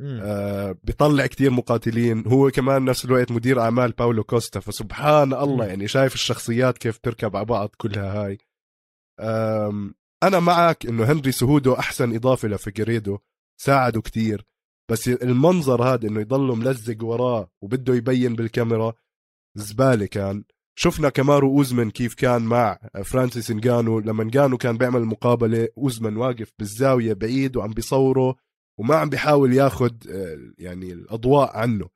[0.00, 2.26] آه بيطلع كتير مقاتلين.
[2.26, 4.60] هو كمان نفس الوقت مدير أعمال باولو كوستا.
[4.60, 5.66] فسبحان الله.
[5.66, 8.38] يعني شايف الشخصيات كيف تركب على بعض كلها هاي.
[10.22, 13.18] أنا معك إنه هنري سهودو أحسن إضافة لفيجريدو.
[13.60, 14.46] ساعده كتير.
[14.90, 18.92] بس المنظر هذا إنه يضله ملزق وراه وبده يبين بالكاميرا
[19.54, 20.44] زبالة كان.
[20.78, 26.52] شفنا كمارو اوزمن كيف كان مع فرانسيس انجانو لما انجانو كان بيعمل مقابلة اوزمن واقف
[26.58, 28.36] بالزاوية بعيد وعم بيصوره.
[28.80, 31.88] وما عم بيحاول ياخد آه، يعني الأضواء عنه.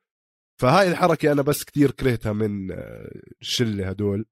[0.61, 3.11] فهاي الحركة أنا بس كتير كرهتها من آه،
[3.41, 4.25] الشلة هدول.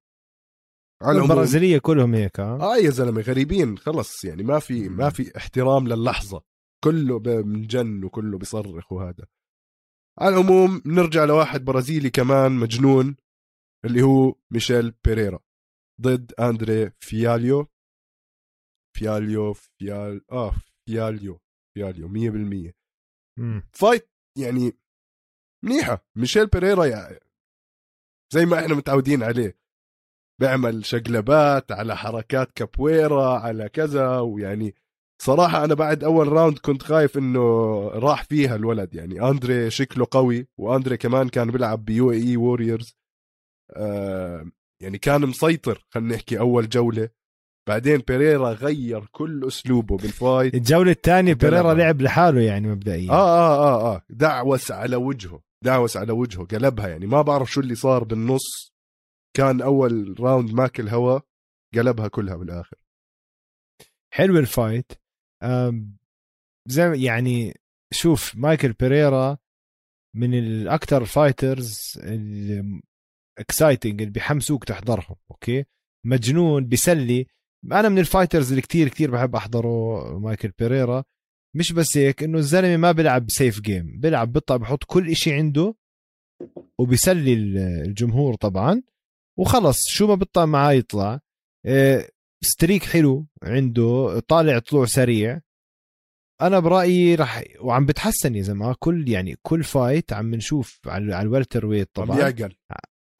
[1.02, 5.38] على البرازيلية كلهم هيك آه؟ آه يا زلمة غريبين خلص يعني ما في ما في
[5.38, 6.42] احترام للحظة.
[6.84, 9.26] كله ب- منجن وكله بيصرخ وهذا.
[10.20, 13.16] على العموم نرجع لواحد برازيلي كمان مجنون
[13.86, 15.40] اللي هو ميشيل بيريرا
[16.02, 17.68] ضد أندري فياليو.
[18.98, 20.56] فياليو فيال آه
[20.90, 21.40] فياليو.
[21.76, 22.08] فياليو
[22.70, 22.74] 100%
[23.40, 23.64] مم.
[23.74, 24.78] fight يعني
[25.66, 27.20] منيحة ميشيل بيريرا يعني
[28.34, 29.58] زي ما إحنا متعودين عليه.
[30.42, 34.76] بيعمل شقلبات على حركات كابويرا على كذا ويعني
[35.22, 37.40] صراحة أنا بعد أول round كنت خايف إنه
[37.88, 38.96] راح فيها الولد.
[38.96, 42.98] يعني أندري شكله قوي وأندري كمان كان بيلعب ب UAE Warriors
[43.76, 47.10] آه يعني كان مسيطر خلينا نحكي أول جولة.
[47.68, 50.56] بعدين بيريرا غير كل أسلوبه بال fight.
[50.56, 51.74] الجولة الثانية بيريرا.
[51.74, 53.12] لعب لحاله يعني مبدئيا.
[53.12, 54.02] آه آه آه آه.
[54.10, 57.06] دعوس على وجهه دعوس على وجهه قلبها يعني.
[57.06, 58.74] ما بعرف شو اللي صار بالنص.
[59.38, 61.20] كان أول round ماكل هوا
[61.76, 62.78] قلبها كلها بالآخر.
[64.14, 64.92] حلو ال fight.
[66.68, 67.54] زي يعني
[67.94, 69.38] شوف مايكل بيريرا
[70.16, 72.00] من الأكثر fighters
[73.40, 75.66] exciting اللي بيحمسوك تحضرهم okay؟
[76.06, 77.28] مجنون بيسلي.
[77.72, 81.04] أنا من ال fighters اللي كتير كتير بحب أحضره مايكل بيريرا.
[81.56, 85.76] مش بس هيك إنه الزلمة ما بيلعب safe game بيلعب بيطلع بحط كل إشي عنده
[86.80, 88.84] وبيسلي ال- الجمهور طبعا.
[89.40, 91.20] وخلص شو ما بيطلع معاه يطلع.
[92.44, 95.42] streak حلو عنده طالع طلوع سريع.
[96.42, 101.66] أنا برأيي راح وعم بتحسن يا زلمة كل يعني كل fight عم نشوف على ال
[101.66, 102.20] welterweight طبعا طبعا.
[102.20, 102.56] يعقل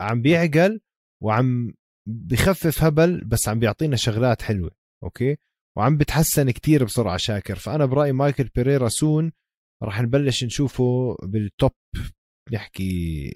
[0.02, 0.82] عم بيعقل
[1.24, 1.74] وعم
[2.08, 4.72] بخفف هبل بس عم بيعطينا شغلات حلوة
[5.04, 5.38] okay؟
[5.78, 7.56] وعم بتحسن كتير بسرعة شاكر.
[7.56, 9.32] فأنا برأيي مايكل بيريرا soon
[9.84, 11.72] راح نبلش نشوفه بال top
[12.54, 13.32] نحكي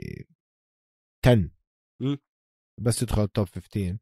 [1.26, 1.50] 10
[2.02, 2.18] مم.
[2.82, 3.98] بس يدخل ال top 15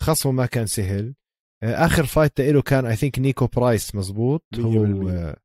[0.00, 1.14] خصمه ما كان سهل.
[1.62, 5.36] آه، آخر fight له كان I think نيكو برايس مزبوط؟ هو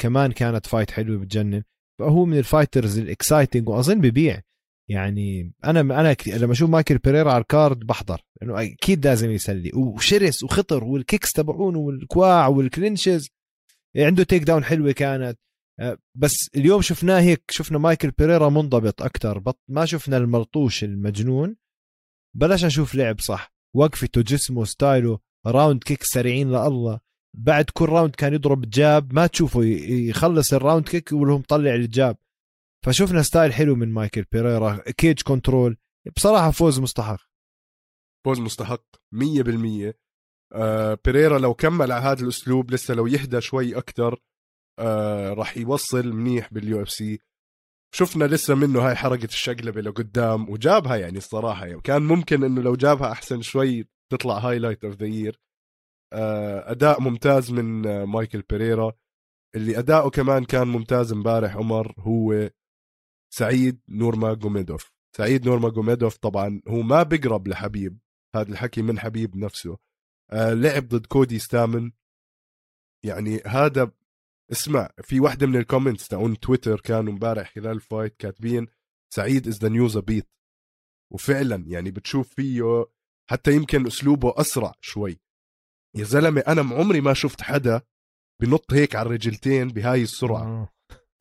[0.00, 1.62] كمان كانت fight حلوة بتجنن.
[2.00, 4.42] فهو من ال fighters ال exciting وأظن ببيع.
[4.90, 9.70] يعني أنا أنا لما أشوف مايكل بيريرا على ال card بحضر لأنه أكيد لازم يسلي
[9.74, 13.28] وشرس وخطر وال kicks تبعونه والكواع وال clinches
[13.96, 15.38] عنده takedown حلوة كانت.
[16.14, 21.56] بس اليوم شفناه هيك شفنا مايكل بيريرا منضبط أكثر ما شفنا الملطوش المجنون.
[22.36, 27.00] بلاش نشوف لعب صح وقفته جسمه style ه round kick سريعين لله.
[27.36, 31.82] بعد كل round كان يضرب jab ما تشوفه يخلص ال round kick ولهم طلع ال
[31.82, 32.16] jab.
[32.86, 35.76] فشفنا style حلو من مايكل بيريرا cage control.
[36.16, 37.20] بصراحة فوز مستحق.
[38.26, 39.94] فوز مستحق 100%
[40.52, 44.20] آه بيريرا لو كمل على هذا الأسلوب لسه لو يهدى شوي أكثر
[44.78, 47.18] آه راح يوصل منيح بال UFC.
[47.94, 51.66] شفنا لسه منه هاي حركه الشقلبة لقدام وجابها يعني الصراحة.
[51.66, 55.40] يعني كان ممكن إنه لو جابها أحسن شوي تطلع highlight of the year
[56.64, 58.92] أداء ممتاز من مايكل بيريرا.
[59.56, 62.50] اللي أداؤه كمان كان ممتاز امبارح عمر هو.
[63.34, 67.98] سعيد نورما جوميدوف سعيد نورما جوميدوف طبعا هو ما بيقرب لحبيب
[68.34, 69.78] هذا الحكي من حبيب نفسه.
[70.30, 71.92] آه لعب ضد كودي ستامن.
[73.04, 73.92] يعني هذا
[74.52, 78.66] اسمع في واحدة من ال comments تاعون تويتر كانوا امبارح خلال ال fight كاتبين
[79.14, 80.28] سعيد is the new Zabit
[81.12, 82.86] وفعلا يعني بتشوف فيه
[83.30, 85.20] حتى يمكن أسلوبه أسرع شوي.
[85.96, 87.82] يا زلمة أنا عمري ما شفت حدا
[88.42, 90.42] بنط هيك على الرجلتين بهاي السرعة.
[90.42, 90.68] آه.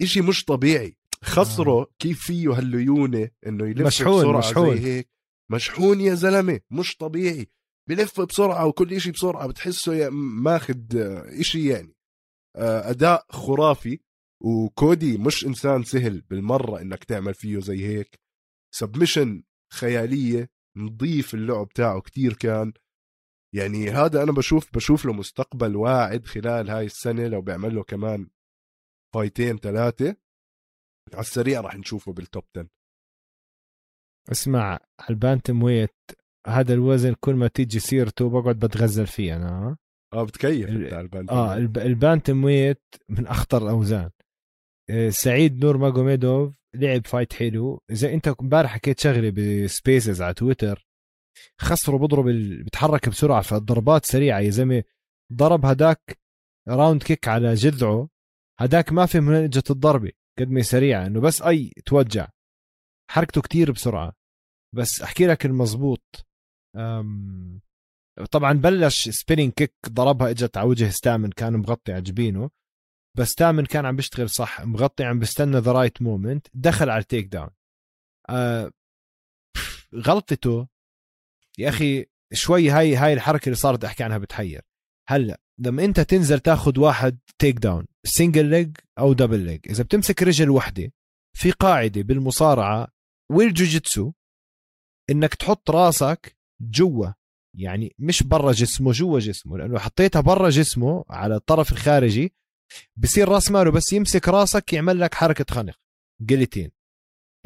[0.01, 0.97] إشي مش طبيعي.
[1.23, 1.87] خصره آه.
[1.99, 4.77] كيف فيه هالليونة إنه يلف مشحون بسرعة مشحون.
[4.77, 5.09] زي هيك؟
[5.51, 7.47] مشحون يا زلمة مش طبيعي.
[7.89, 10.81] بلف بسرعة وكل إشي بسرعة بتحسه ماخذ
[11.39, 11.95] إشي يعني.
[12.55, 13.99] آه، أداء خرافي
[14.43, 18.19] وكودي مش إنسان سهل بالمرة إنك تعمل فيه زي هيك.
[18.75, 22.73] سبمشن خيالية نظيف اللعب تاعه كتير كان.
[23.55, 28.27] يعني هذا أنا بشوف بشوف له مستقبل واعد خلال هاي السنة لو بيعمل له كمان
[29.15, 30.15] فايتين ثلاثة
[31.13, 32.67] على السريع راح نشوفه بال top 10
[34.31, 35.95] اسمع ال bantamweight
[36.47, 39.77] هذا الوزن كل ما تيجي سيرته بقعد بتغزل فيه أنا
[40.13, 44.09] آه بتكيف أنت على ال bantam آه ال bantamweight من أخطر الأوزان.
[44.89, 47.81] آه، سعيد نور ماجوميدوف لعب fight حلو.
[47.91, 50.87] إذا أنت امبارح حكيت شغله ب spaces على تويتر
[51.61, 52.25] خصره بضرب
[52.63, 54.83] بيتحرك بسرعة فالضربات سريعة يا زلمة.
[55.33, 56.19] ضرب هداك
[56.67, 58.09] round kick على جذعه
[58.59, 60.11] هداك ما في من اجت الضربة.
[60.39, 62.27] قد ما سريعة إنه بس أي توجع.
[63.11, 64.13] حركته كتير بسرعة.
[64.75, 66.27] بس أحكي لك المزبوط.
[68.31, 72.49] طبعا بلش spinning kick ضربها إجت على وجه ستامن كان مغطي على جبينه.
[73.17, 77.27] بس ستامن كان عم بيشتغل صح مغطي عم بيستنى the right moment دخل على ال
[77.27, 77.49] takedown
[78.29, 78.71] أه
[79.95, 80.67] غلطته.
[81.57, 84.61] يا أخي شوي هاي هاي الحركة اللي صارت أحكي عنها بتحير.
[85.09, 90.49] هلأ لما انت تنزل تاخذ واحد takedown single leg أو double leg إذا بتمسك رجل
[90.49, 90.91] وحدة
[91.37, 92.87] في قاعدة بالمصارعة
[93.31, 94.11] والجوجيتسو
[95.09, 97.07] إنك تحط راسك جوا
[97.57, 102.33] يعني مش برا جسمه جوا جسمه لأنه حطيتها برا جسمه على الطرف الخارجي
[102.95, 105.75] بصير راس ماله بس يمسك راسك يعمل لك حركة خنق
[106.21, 106.71] guillotine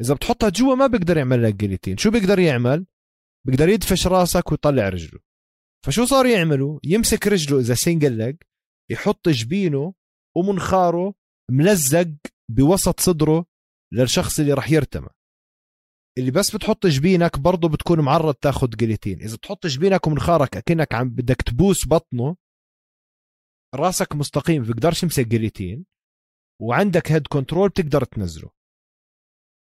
[0.00, 2.86] إذا بتحطها جوا ما بيقدر يعمل لك جليتين شو بيقدر يعمل؟
[3.46, 5.20] بيقدر يدفش راسك ويطلع رجله.
[5.86, 8.36] فشو صار يعملوا؟ يمسك رجله إذا سنجل لج
[8.90, 9.94] يحط جبينه
[10.36, 11.14] ومنخاره
[11.50, 12.08] ملزق
[12.50, 13.46] بوسط صدره
[13.92, 15.08] للشخص اللي راح يرتمى.
[16.18, 19.22] اللي بس بتحط جبينك برضه بتكون معرض تاخذ جليتين.
[19.22, 22.36] إذا بتحط جبينك ومنخارك أكنك عم بدك تبوس بطنه
[23.74, 25.84] راسك مستقيم بيقدرش يمسك جليتين
[26.60, 28.50] وعندك head control بتقدر تنزله.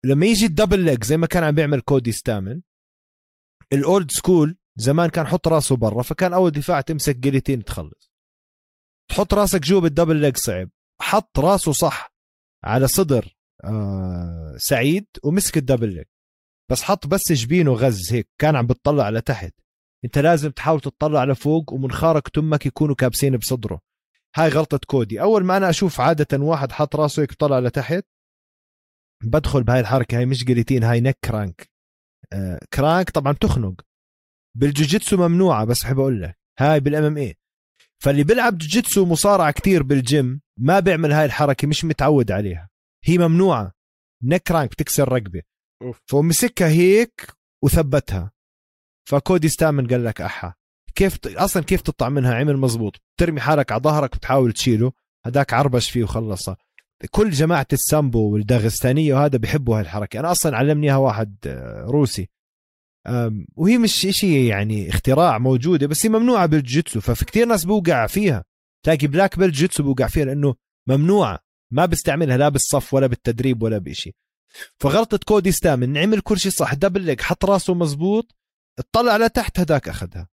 [0.04, 2.62] لما يجي ال double leg زي ما كان عم بيعمل كودي ستامن
[3.72, 8.12] ال old school زمان كان حط راسه برا فكان أول دفاع تمسك guillotine تخلص.
[9.10, 12.12] تحط راسك جوا بال double leg صعب حط راسه صح
[12.64, 16.04] على صدر آه سعيد ومسك ال double leg
[16.70, 19.54] بس حط بس جبينه غز هيك كان عم بتطلع لتحت.
[20.04, 23.80] انت لازم تحاول تطلع لفوق ومنخارك تمك يكونوا كابسين بصدره.
[24.36, 25.20] هاي غلطة كودي.
[25.20, 28.04] أول ما أنا أشوف عادة واحد حط راسه هيك طلع لتحت
[29.24, 31.70] بدخل بهاي الحركة هاي مش guillotine هاي neck crank
[32.32, 33.87] آه crank طبعا تخنق.
[34.58, 36.38] بالجوجيتسو ممنوعة بس بحب أقول لك.
[36.58, 37.36] هاي بال MMA
[38.02, 42.68] فاللي بيلعب جوجيتسو مصارعة كتير بالجيم ما بيعمل هاي الحركة مش متعود عليها.
[43.04, 43.72] هي ممنوعة.
[44.22, 45.42] neck crank بتكسر رقبة
[46.06, 47.32] فمسكها هيك
[47.64, 48.32] وثبتها.
[49.08, 50.54] فكودي ستامن قال لك أحا.
[50.94, 53.02] كيف أصلا كيف تطلع منها؟ عمل مزبوط.
[53.16, 54.92] ترمي حالك على ظهرك وتحاول تشيله.
[55.26, 56.56] هداك عربش فيه وخلصها.
[57.10, 60.20] كل جماعة السامبو والداغستانية وهذا بيحبوا هاي الحركة.
[60.20, 62.28] أنا أصلا علمني إياها واحد آه، روسي.
[63.56, 68.44] وهي مش شيء يعني اختراع موجودة بس هي ممنوعة بالجيتسو ففي كتير ناس بوقع فيها.
[68.84, 70.54] تلاقي black belt جيتسو بوقع فيها لأنه
[70.88, 71.38] ممنوعة
[71.72, 74.14] ما بيستعملها لا بالصف ولا بالتدريب ولا بشيء
[74.80, 78.36] فغلطة كودي ستامن عمل كل شيء صح double leg حط راسه مزبوط
[78.78, 80.28] اطلع لتحت هداك أخذها.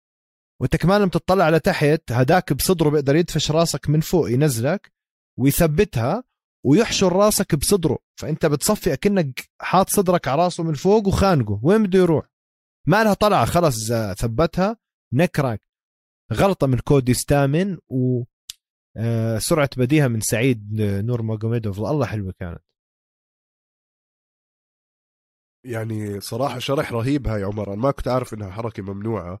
[0.60, 4.92] وأنت كمان لما تطلع على تحت هداك بصدره بيقدر يدفش راسك من فوق ينزلك
[5.38, 6.24] ويثبتها
[6.64, 7.98] ويحشر راسك بصدره.
[8.20, 11.60] فأنت بتصفي أكنك حاط صدرك على راسه من فوق وخانقه.
[11.62, 12.33] وين بده يروح؟
[12.86, 14.76] ما لها طلعة خلص ثبتها
[15.12, 15.60] نكراك
[16.32, 18.24] غلطة من كودي ستامن و
[18.96, 22.62] آه، سرعة بديهة من سعيد نور ماجوميدوف الله حلوة كانت.
[25.66, 27.72] يعني صراحة شرح رهيب هاي عمر.
[27.72, 29.40] أنا ما كنت عارف إنها حركة ممنوعة.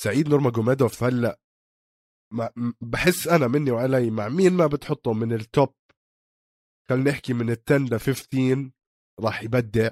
[0.00, 1.40] سعيد نورماجوميدوف هلأ
[2.80, 5.74] بحس أنا مني وعلي مع مين ما بتحطه من ال top
[6.88, 8.70] خلينا نحكي من ال 10 ل 15
[9.20, 9.90] راح يبدع.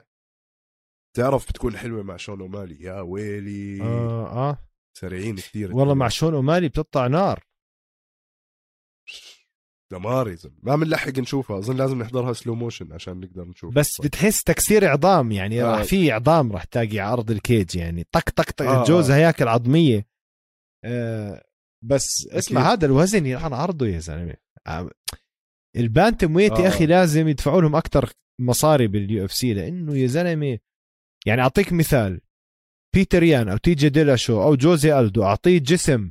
[1.18, 2.84] تعرف بتكون حلوة مع شون أومالي.
[2.84, 3.82] يا ويلي.
[3.82, 4.58] آه آه.
[4.98, 5.76] سريعين كثير.
[5.76, 7.44] والله مع شون أومالي بتطلع نار.
[9.92, 11.58] دمار يا ما بنلحق نشوفها.
[11.58, 15.76] أظن لازم نحضرها slow motion عشان نقدر نشوف بس بتحس تكسير عظام يعني آه.
[15.76, 18.66] راح في عظام راح تلاقي على أرض ال cage يعني طق طق طق.
[18.66, 18.82] آه.
[18.82, 20.06] الجوز هياكل عظمية.
[20.84, 21.44] آه
[21.84, 22.36] بس أكيد.
[22.38, 24.36] اسمع هذا الوزن يلعن عرضه يا زلمة.
[24.66, 24.90] آه،
[25.76, 26.60] ال bantamweight آه.
[26.60, 30.58] يا أخي لازم يدفعوا لهم أكثر مصاري بال UFC لأنه يا زلمة
[31.26, 32.20] يعني أعطيك مثال.
[32.94, 36.10] بيتر يان أو تي جي ديلاشو أو جوزي ألدو أعطيه جسم.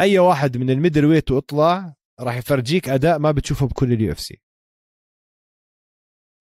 [0.00, 4.40] أي واحد من ال middleweight وأطلع راح يفرجيك أداء ما بتشوفه بكل ال UFC.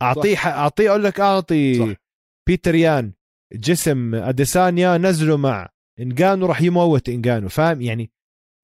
[0.01, 2.01] أعطيه أعطيه أقول لك أعطي صح.
[2.47, 3.13] بيتر يان.
[3.53, 5.69] جسم أديسانيا نزله مع
[5.99, 8.11] انجانو راح يموت انجانو فاهم؟ يعني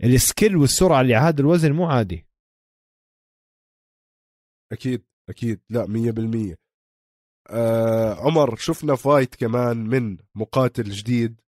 [0.03, 2.27] ال skill والسرعة اللي على هذا الوزن مو عادي.
[4.71, 5.61] أكيد أكيد.
[5.69, 6.55] لا 100%
[7.47, 11.41] آه عمر شفنا fight كمان من مقاتل جديد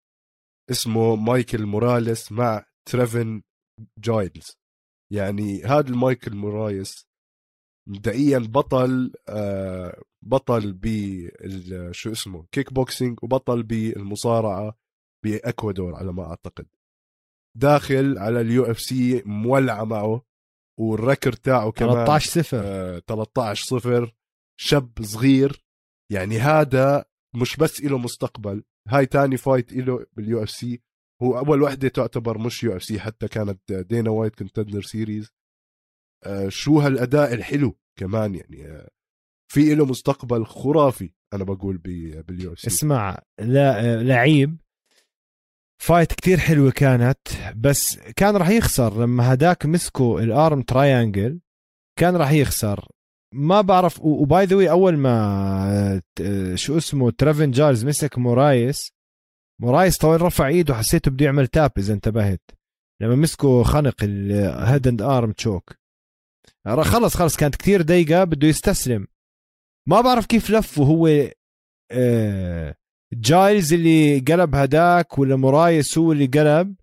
[0.71, 3.41] اسمه مايكل موراليس مع تريفن
[3.99, 4.57] جايلز.
[5.13, 7.07] يعني هذا المايكل مورايس
[7.89, 10.85] مبدئيا بطل آه بطل ب
[11.91, 14.77] شو اسمه كيك بوكسينج وبطل بالمصارعة
[15.25, 16.67] بإكوادور على ما أعتقد.
[17.57, 20.21] داخل على ال UFC مولعه معه
[20.79, 24.15] وال record تاعه كمان 13 0 آه 13 0
[24.59, 25.64] شاب صغير
[26.11, 30.81] يعني هذا مش بس له مستقبل هاي تاني fight له بال UFC
[31.21, 35.33] هو أول وحدة تعتبر مش UFC حتى كانت Dana White Contender Series
[36.47, 38.89] شو هالأداء الحلو كمان يعني آه،
[39.51, 44.57] في له مستقبل خرافي أنا بقول بال UFC اسمع لا لعيب.
[45.81, 51.39] fight كتير حلوة كانت بس كان راح يخسر لما هداك مسكوا ال arm triangle
[51.99, 52.87] كان راح يخسر.
[53.35, 56.01] ما بعرف و by the way أول ما
[56.55, 58.91] شو اسمه ترافن جارز مسك مورايس
[59.61, 62.41] مورايس طول رفع إيده حسيته بده يعمل tap إذا انتبهت.
[63.01, 65.75] لما مسكوا خنق ال head and arm choke
[66.67, 69.07] خلص خلص كانت كتير ضيقه بده يستسلم.
[69.87, 71.29] ما بعرف كيف لف وهو
[71.91, 72.75] آه،
[73.13, 76.75] جايلز اللي قلب هداك ولا مورايس هو اللي قلب.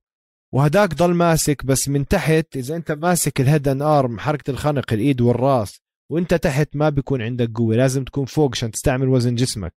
[0.55, 4.93] وهداك ضل ماسك بس من تحت إذا أنت ماسك ال head and arm حركة الخنق
[4.93, 5.82] الإيد والراس
[6.13, 9.75] وانت تحت ما بيكون عندك قوة لازم تكون فوق عشان تستعمل وزن جسمك.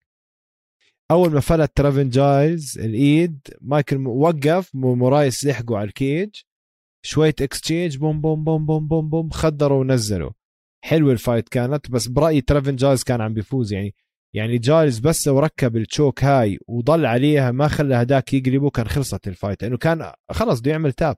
[1.11, 6.35] أول ما فلت ترافن جايز الإيد مايكل وقف مورايس لحقوا على ال cage
[7.05, 10.31] شوية اكستشينج بوم بوم بوم بوم بوم بوم خدروا ونزلوا.
[10.83, 13.73] حلوة ال fight كانت بس برأيي ترافن جايز كان عم بيفوز.
[13.73, 13.95] يعني
[14.33, 18.87] يعني جايز بس لو ركب ال choke هاي وضل عليها ما خلى هداك يقلبه كان
[18.87, 21.17] خلصت ال fight لأنه كان خلص بده يعمل tap.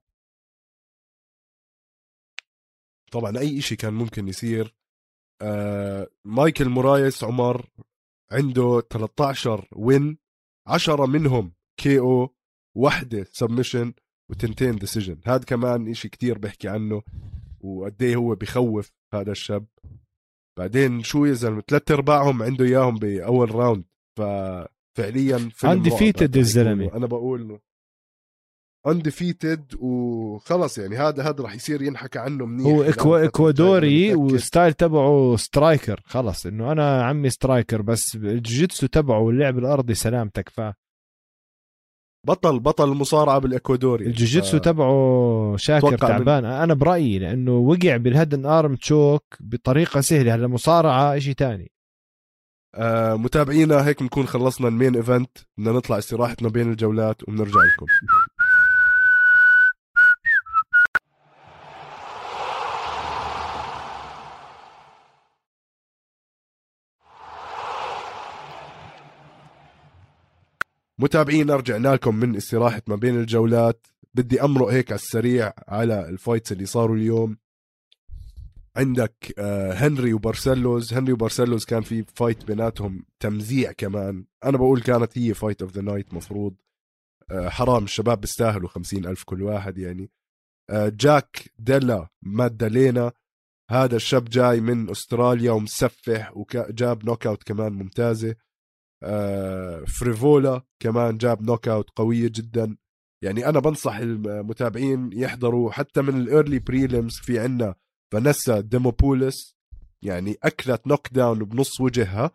[3.11, 4.76] طبعا أي شيء كان ممكن يصير
[5.41, 7.69] آه مايكل موراليس عمر
[8.31, 10.17] عنده 13 وين
[10.67, 12.35] 10 منهم KO
[12.77, 13.93] وحده submission
[14.29, 17.01] وتنتين decision هذا كمان إشي كتير بحكي عنه
[17.61, 19.65] وقد إيه هو بخوف هذا الشاب.
[20.57, 23.83] بعدين شو يا زلمه ثلاث أرباعهم عنده إياهم بأول round
[24.17, 26.95] ففعليا undefeated الزلمة.
[26.95, 27.59] أنا بقول
[28.91, 34.73] undefeated وخلص يعني هذا هذا راح يصير ينحكى عنه منيح هو إكو إكوادوري و style
[34.73, 40.61] تبعه striker خلص إنه أنا عمي striker بس الجوجيتسو تبعه واللعب الأرضي سلامتك ف
[42.27, 44.05] بطل بطل المصارعة بالإكوادوري.
[44.05, 44.61] الجوجيتسو ف...
[44.61, 46.49] تبعه شاكر تعبان من...
[46.49, 50.35] أنا برأيي لأنه وقع بال head and arm choke بطريقة سهلة.
[50.35, 51.71] هلا مصارعة شيء ثاني
[52.75, 55.37] آه متابعينا هيك بنكون خلصنا ال main event.
[55.57, 57.85] بدنا نطلع استراحتنا بين الجولات وبنرجع لكم.
[70.99, 73.87] متابعين رجعنا لكم من استراحة ما بين الجولات.
[74.13, 77.37] بدي أمرق هيك على السريع على ال fights اللي صاروا اليوم.
[78.75, 80.93] عندك آه، هنري وبارسيلوس.
[80.93, 84.25] هنري وبارسيلوس كان في fight بيناتهم تمزيع كمان.
[84.43, 86.55] أنا بقول كانت هي fight of the night مفروض.
[87.31, 90.11] آه، حرام الشباب بيستاهلوا خمسين ألف كل واحد يعني.
[90.69, 93.11] آه، جاك ديلا مادالينا.
[93.71, 98.35] هذا الشاب جاي من أستراليا ومسفح وجاب knockout كمان ممتازة.
[99.99, 102.77] فريفولا كمان جاب knockout قوية جدا.
[103.23, 107.75] يعني أنا بنصح المتابعين يحضروا حتى من ال early prelims في عنا.
[108.13, 109.57] فانيسا ديموبوليس
[110.01, 112.31] يعني أكلت knockdown بنص وجهها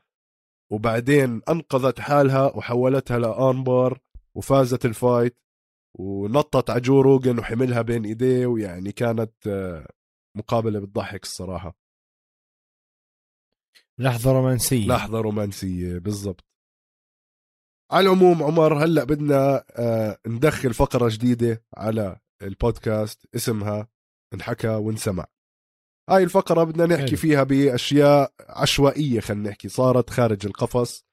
[0.72, 4.00] وبعدين أنقذت حالها وحولتها ل armbar
[4.36, 5.38] وفازت ال fight
[5.98, 9.88] ونطت على جو روجن وحملها بين إيديه ويعني كانت آه،
[10.36, 11.76] مقابلة بتضحك الصراحة.
[13.98, 14.86] لحظه رومانسية.
[14.88, 16.51] لحظه رومانسية بالضبط.
[17.92, 23.88] على العموم عمر هلأ بدنا آه، ندخل فقرة جديدة على البودكاست اسمها
[24.34, 25.26] انحكى وانسمع.
[26.10, 31.04] هاي الفقرة بدنا نحكي فيها بأشياء عشوائية خلينا نحكي صارت خارج القفص.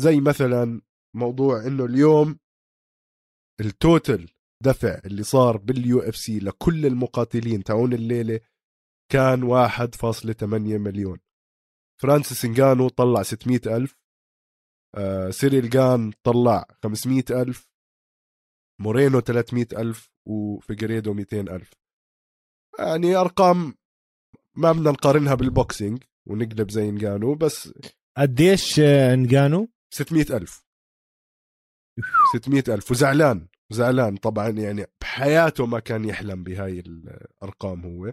[0.00, 0.82] زي مثلا
[1.16, 2.38] موضوع إنه اليوم
[3.60, 4.28] ال total
[4.62, 8.40] دفع اللي صار بال UFC لكل المقاتلين تاعون الليلة
[9.12, 10.42] كان 1.8
[10.78, 11.18] مليون.
[12.02, 14.03] فرانسيس انجانو طلع 600 ألف.
[14.94, 17.68] آه سيريل جان طلع 500 ألف
[18.80, 21.70] مورينو 300 ألف وفيجريدو 200 ألف.
[22.78, 23.74] يعني أرقام
[24.56, 27.72] ما بدنا نقارنها بال boxing ونقلب زي انجانو بس
[28.16, 30.64] قديش انجانو 600 ألف.
[32.34, 32.90] 600 ألف.
[32.90, 38.12] وزعلان زعلان طبعا يعني بحياته ما كان يحلم بهاي الأرقام هو.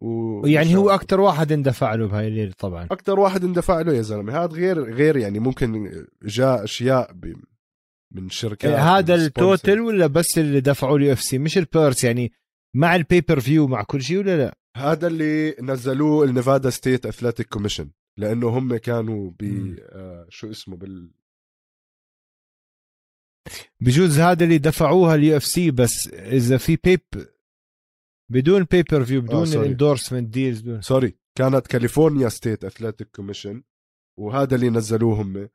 [0.00, 0.46] و...
[0.46, 2.84] يعني هو أكثر واحد اندفع له بهاي الليلة طبعا.
[2.84, 4.44] أكثر واحد اندفع له يا زلمة.
[4.44, 7.16] هذا غير غير يعني ممكن جاء أشياء.
[8.10, 12.04] من شركات إيه هذا ال total ولا بس اللي دفعوا ال UFC؟ مش ال purse
[12.04, 12.32] يعني
[12.76, 17.48] مع ال pay-per-view مع كل شيء ولا لا؟ هذا اللي نزلوه ال Nevada State Athletic
[17.48, 21.10] Commission لأنه هم كانوا ب آه شو اسمه بال
[23.80, 27.00] بجوز هذا اللي دفعوها ال UFC بس إذا في pay-p
[28.32, 33.62] بدون pay-per-view بدون آه ال endorsement deals بدون sorry كانت California State Athletic Commission
[34.18, 35.48] وهذا اللي نزلوه هم.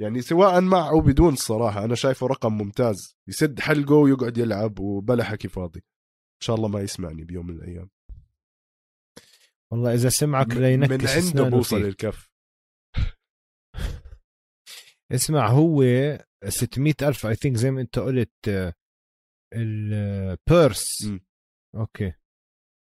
[0.00, 3.16] يعني سواء مع أو بدون الصراحه أنا شايفه رقم ممتاز.
[3.28, 5.80] يسد حلقه ويقعد يلعب وبلا حكي فاضي.
[5.80, 7.90] إن شاء الله ما يسمعني بيوم من الأيام.
[9.72, 12.30] والله إذا سمعك لينكس من عنده بوصل الكف
[15.14, 15.82] اسمع هو
[16.48, 18.74] 600 ألف I think زي ما أنت قلت
[19.54, 21.08] ال purse
[21.76, 22.12] okay.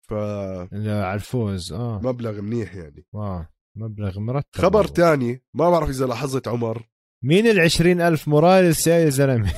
[0.09, 2.01] ف على الفوز آه.
[2.03, 3.05] مبلغ منيح يعني.
[3.13, 3.45] wow
[3.77, 4.61] مبلغ مرتب.
[4.61, 6.87] خبر تاني ما بعرف إذا لاحظت عمر.
[7.23, 9.53] مين ال ألف موراليس يا زلمة؟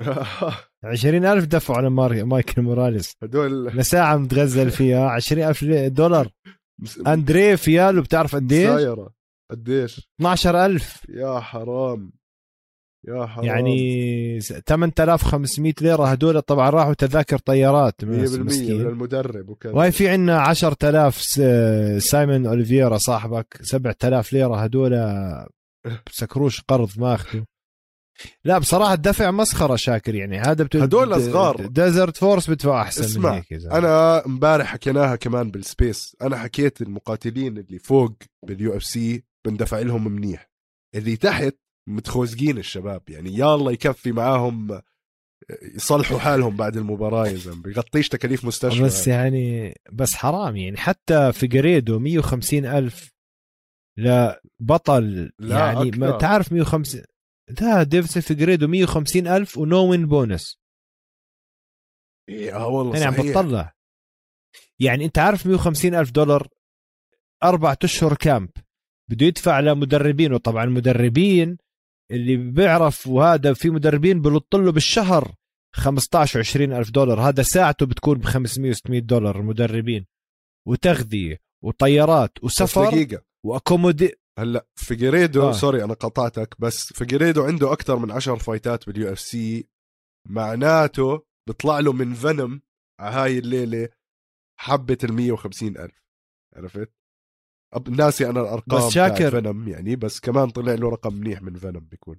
[0.84, 1.90] 20000 دفعوا على
[2.24, 3.12] مايكل موراليس.
[3.22, 3.66] هدول.
[3.66, 5.08] لساعة متغزل فيها.
[5.08, 6.30] 20000 دولار.
[7.06, 9.14] اندريه فيالو بتعرف قديش؟ سايرة.
[9.50, 12.12] قديش؟ 12000 يا حرام.
[13.08, 13.46] يا حرام.
[13.46, 18.04] يعني 8500 ليرة هدول طبعا راحوا تذاكر طيارات.
[18.04, 19.72] 100% من المدرب وكذا.
[19.72, 21.16] وهي في عندنا 10000
[22.02, 25.00] سايمون اوليفيرا صاحبك 7000 ليرة هدول.
[26.06, 27.44] بسكروش قرض ماخذه
[28.44, 30.38] لا بصراحة الدفع مسخرة شاكر يعني.
[30.38, 30.82] هذا بتو...
[30.82, 36.16] هدول صغار Desert Force بدفع أحسن اسمع من هيك أنا امبارح حكيناها كمان بال space
[36.22, 38.12] أنا حكيت المقاتلين اللي فوق
[38.46, 40.50] بال UFC بندفع لهم منيح.
[40.94, 41.54] اللي تحت
[41.88, 43.02] متخوزقين الشباب.
[43.08, 44.82] يعني يا الله يكفي معاهم
[45.74, 47.62] يصلحوا حالهم بعد المباراة يا زلمة.
[47.62, 48.82] بيغطيش تكاليف مستشفى.
[48.82, 50.76] بس يعني بس حرام يعني.
[50.76, 53.14] حتى فيجريدو 150 ألف
[53.98, 55.88] لبطل لا يعني.
[55.88, 55.98] أكثر.
[55.98, 57.02] ما تعرف 150
[57.60, 60.58] لا ديفيسون فيجريدو 150 ألف و no win bonus
[62.28, 63.74] يا والله يعني عم بتطلع
[64.80, 66.48] يعني أنت عارف 150 ألف دولار
[67.42, 68.50] أربعة أشهر camp.
[69.10, 71.58] بده يدفع لمدربين وطبعا المدربين
[72.10, 75.34] اللي بيعرف وهذا في مدربين بلط له بالشهر
[75.74, 77.20] 15 20 ألف دولار.
[77.20, 80.06] هذا ساعته بتكون ب 500 600 دولار المدربين.
[80.68, 83.22] وتغذية وطيارات وسفر دقيقة.
[83.46, 85.52] و accommodation هلا فيجريدو آه.
[85.52, 89.68] sorry أنا قطعتك بس فيجريدو عنده أكثر من 10 fight ات بال UFC.
[90.28, 92.62] معناته بيطلع له من Venum
[93.00, 93.88] على هاي الليلة
[94.60, 96.04] حبة ال 150 ألف.
[96.56, 96.92] عرفت؟
[97.88, 101.80] ناسي أنا الأرقام بس شاكر Venum يعني بس كمان طلع له رقم منيح من Venum
[101.80, 102.16] بيكون.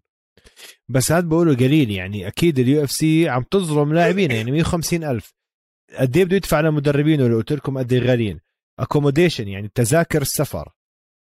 [0.89, 2.27] بس هذا بقوله قليل يعني.
[2.27, 5.33] أكيد ال UFC عم تظلم لاعبين يعني 150 ألف.
[5.99, 8.39] قد إيه بده يدفع لمدربينه لو قلت لكم قد إيه غاليين؟
[8.79, 10.69] accommodation يعني تذاكر السفر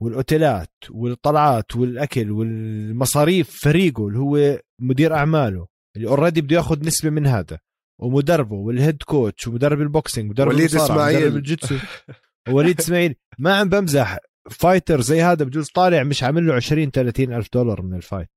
[0.01, 7.27] والأوتيلات والطلعات والأكل والمصاريف فريقه اللي هو مدير أعماله اللي already بده ياخذ نسبة من
[7.27, 7.59] هذا
[8.01, 11.75] ومدربه وال head coach ومدرب ال boxing ومدرب وليد اسماعيل مدرب ال jitsu.
[12.49, 14.17] وليد اسماعيل ما عم بمزح.
[14.51, 18.29] fighter زي هذا بجوز طالع مش عامل له 20 30 ألف دولار من ال fight.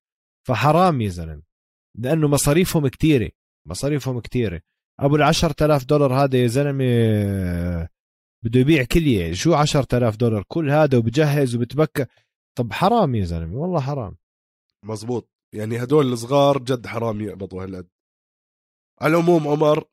[0.46, 1.42] فحرام يا زلمة.
[1.98, 3.30] لأنه مصاريفهم كثيره
[3.68, 4.61] مصاريفهم كثيره
[5.00, 6.84] أبو ال 10000 دولار هذا يا زلمة
[8.44, 12.06] بده يبيع كليه شو 10000 دولار؟ كل هذا وبجهز وبتبكى.
[12.59, 14.16] طب حرام يا زلمة والله حرام.
[14.84, 15.30] مزبوط.
[15.54, 17.88] يعني هدول الصغار جد حرام يقبضوا هالقد.
[19.00, 19.84] على العموم عمر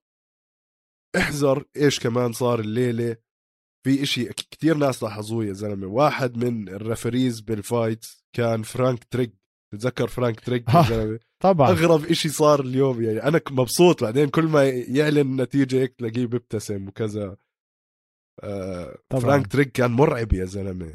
[1.18, 3.18] احذر إيش كمان صار الليلة.
[3.86, 5.88] في إشي كتير ناس لاحظوه يا زلمة.
[5.88, 9.29] واحد من ال referees بال fight كان فرانك تريج
[9.73, 11.69] تتذكر فرانك تريج يا زلمة؟ طبعا.
[11.69, 13.23] أغرب إشي صار اليوم يعني.
[13.23, 17.38] أنا مبسوط بعدين كل ما يعلن النتيجه هيك تلاقيه بيبتسم وكذا.
[18.43, 19.21] آه طبعاً.
[19.21, 20.93] فرانك تريج كان مرعب يا زلمة.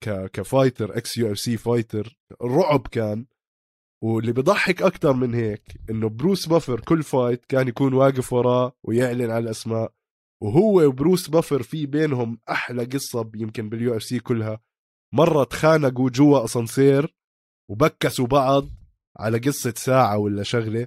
[0.00, 0.30] ك...
[0.30, 3.26] ك fighter ex UFC fighter رعب كان.
[4.04, 9.30] واللي بضحك أكثر من هيك إنه بروس بافر كل fight كان يكون واقف وراه ويعلن
[9.30, 9.92] على الأسماء.
[10.42, 14.60] وهو وبروس بافر في بينهم أحلى قصة يمكن بال UFC كلها.
[15.14, 17.14] مرة تخانقوا جوا أسانسير
[17.70, 18.68] وبكسوا بعض
[19.16, 20.86] على قصة ساعة ولا شغلة.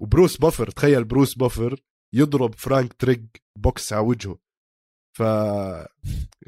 [0.00, 1.80] وبروس بافر تخيل بروس بافر
[2.14, 3.26] يضرب فرانك تريج
[3.58, 4.38] بوكس على وجهه.
[5.16, 5.22] ف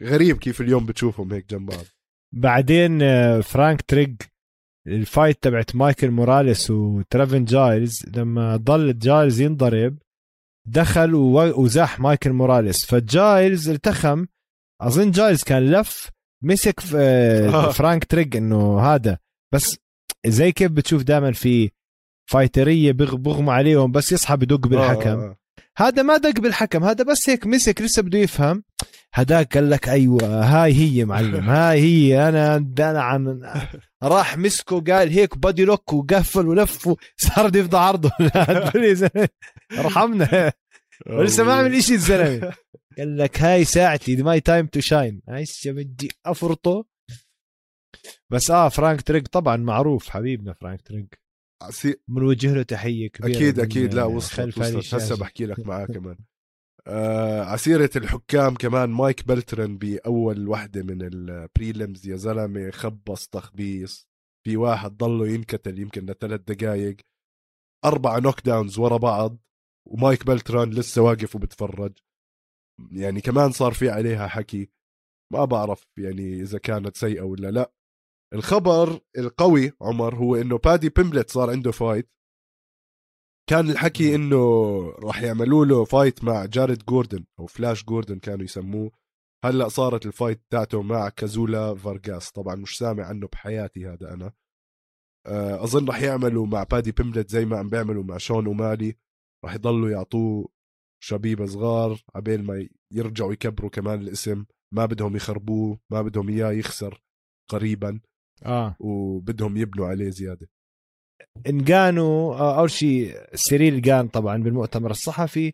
[0.01, 1.85] غريب كيف اليوم بتشوفهم هيك جنب بعض.
[2.35, 4.17] بعدين آه، فرانك تريج
[4.87, 9.99] ال fight تبعت مايكل موراليس وترافن جايلز لما ضل جايلز ينضرب
[10.71, 14.27] دخل وزاح مايكل موراليس فجايلز التخم
[14.83, 16.11] أظن جايلز كان لف
[16.45, 17.71] مسك آه، آه.
[17.71, 19.19] فرانك تريج إنه هذا
[19.55, 19.79] بس
[20.27, 21.71] زي كيف بتشوف دائما في
[22.31, 25.37] فايترية بغموا عليهم بس يصحى بدق بالحكم آه، آه.
[25.77, 28.65] هذا ما دق بالحكم هذا بس هيك مسك لسه بده يفهم.
[29.15, 33.41] هداك قال لك أيوه هاي هي معلم هاي هي أنا أنا عن
[34.03, 38.11] راح مسكه قال هيك body lock وقفل ولف صار بده يفضى عرضه.
[39.79, 40.53] ارحمنا
[41.07, 42.53] ولسه ما عمل شيء الزلمة.
[42.99, 46.85] قال لك هاي ساعتي my time to shine هسه بدي أفرطه.
[48.31, 51.21] بس آه فرانك تريك طبعا معروف حبيبنا فرانك تريك
[52.09, 53.95] بنوجه له تحية كبيرة أكيد أكيد.
[53.95, 55.17] لا وصلت هسه.
[55.17, 56.17] بحكي لك معاه كمان.
[56.87, 64.09] آه عسيرة الحكام كمان مايك بلترن بأول وحدة من ال prelims يا زلمة خبص تخبيص.
[64.47, 66.97] في واحد ضله ينكتل يمكن لثلاث دقايق.
[67.85, 69.39] أربعة knockdowns ورا بعض
[69.89, 71.93] ومايك بلتران لسه واقف وبتفرج.
[72.93, 74.71] يعني كمان صار في عليها حكي.
[75.33, 77.73] ما بعرف يعني إذا كانت سيئة ولا لا.
[78.35, 82.11] الخبر القوي عمر هو إنه بادي بيمبلت صار عنده fight
[83.49, 84.37] كان الحكي إنه
[84.91, 88.91] راح يعملوا له fight مع جاريد جوردن أو فلاش جوردن كانوا يسموه.
[89.45, 94.33] هلأ صارت ال fight تاعته مع كازولا فارغاس طبعا مش سامع عنه بحياتي هذا أنا.
[95.27, 98.97] آه، أظن راح يعملوا مع بادي بيملت زي ما عم بيعملوا مع شون ومالي
[99.45, 100.49] راح يضلوا يعطوه
[101.03, 104.45] شبيبه صغار عبين ما يرجعوا يكبروا كمان الاسم.
[104.75, 107.03] ما بدهم يخربوه ما بدهم إياه يخسر
[107.51, 108.01] قريبا.
[108.47, 108.77] آه.
[108.81, 110.49] وبدهم يبنوا عليه زيادة.
[111.47, 115.53] انجانو آه، أول شيء سيريل جان طبعا بالمؤتمر الصحفي.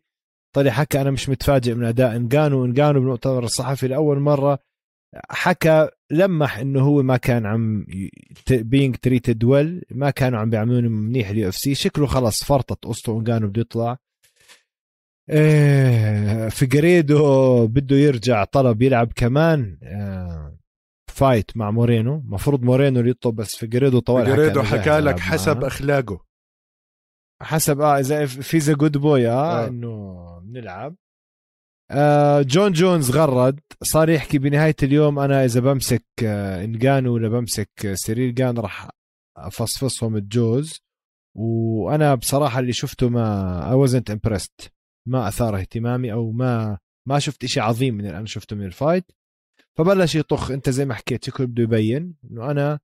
[0.54, 4.58] طلع حكى أنا مش متفاجئ من أداء انجانو انجانو بالمؤتمر الصحفي لأول مرة
[5.30, 7.86] حكى لمح إنه هو ما كان عم
[8.50, 13.48] being treated well ما كانوا عم بيعملون منيح ال UFC شكله خلص فرطت قصته انجانو
[13.48, 13.98] بده يطلع.
[15.30, 19.78] إيه فيجريدو بده يرجع طلب يلعب كمان.
[19.82, 20.56] آه،
[21.14, 22.22] fight مع مورينو.
[22.26, 25.66] مفروض مورينو اللي يطلب بس فيجريدو طوال فيجريدو أنا جاهز حكى لك حسب معاه.
[25.66, 26.24] أخلاقه.
[27.42, 29.68] حسب آه إذا في the good boy آه آه.
[29.68, 30.96] إنه بنلعب.
[31.90, 33.60] آه جون جونز غرد.
[33.82, 38.88] صار يحكي بنهاية اليوم أنا إذا بمسك آه إنجانو ولا بمسك آه، سيريل جان راح
[39.36, 40.80] أفصفصهم الجوز.
[41.36, 44.72] وأنا بصراحة اللي شفته ما I wasn't impressed
[45.08, 48.70] ما أثار اهتمامي أو ما ما شفت إشي عظيم من اللي أنا شفته من ال
[48.70, 49.04] fight.
[49.78, 50.50] فبلش يطخ.
[50.50, 52.80] انت زي ما حكيت شكله بده يبين إنه أنا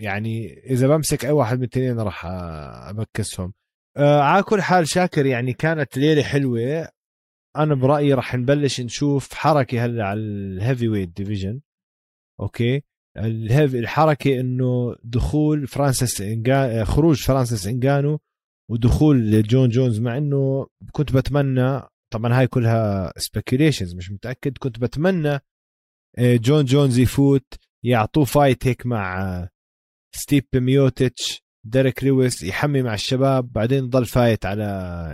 [0.00, 2.26] يعني إذا بمسك أي واحد من الاثنين راح
[2.88, 3.52] أبكسهم.
[3.96, 6.88] آه على كل حال شاكر يعني كانت ليلة حلوة.
[7.56, 11.60] أنا برأيي راح نبلش نشوف حركة هلأ على ال heavyweight division
[12.40, 12.82] okay؟
[13.16, 16.84] ال heavy الحركة إنه دخول فرانسيس إنجا...
[16.84, 18.18] خروج فرانسيس إنجانو
[18.70, 21.82] ودخول جون جونز مع إنه كنت بتمنى
[22.12, 24.58] طبعا هاي كلها speculations مش متأكد.
[24.58, 25.40] كنت بتمنى
[26.18, 27.54] آه، جون جونز يفوت
[27.84, 29.50] يعطوه fight هيك مع آه،
[30.14, 34.64] ستيب ميوتيتش ديريك لويس يحمي مع الشباب بعدين ضل fight على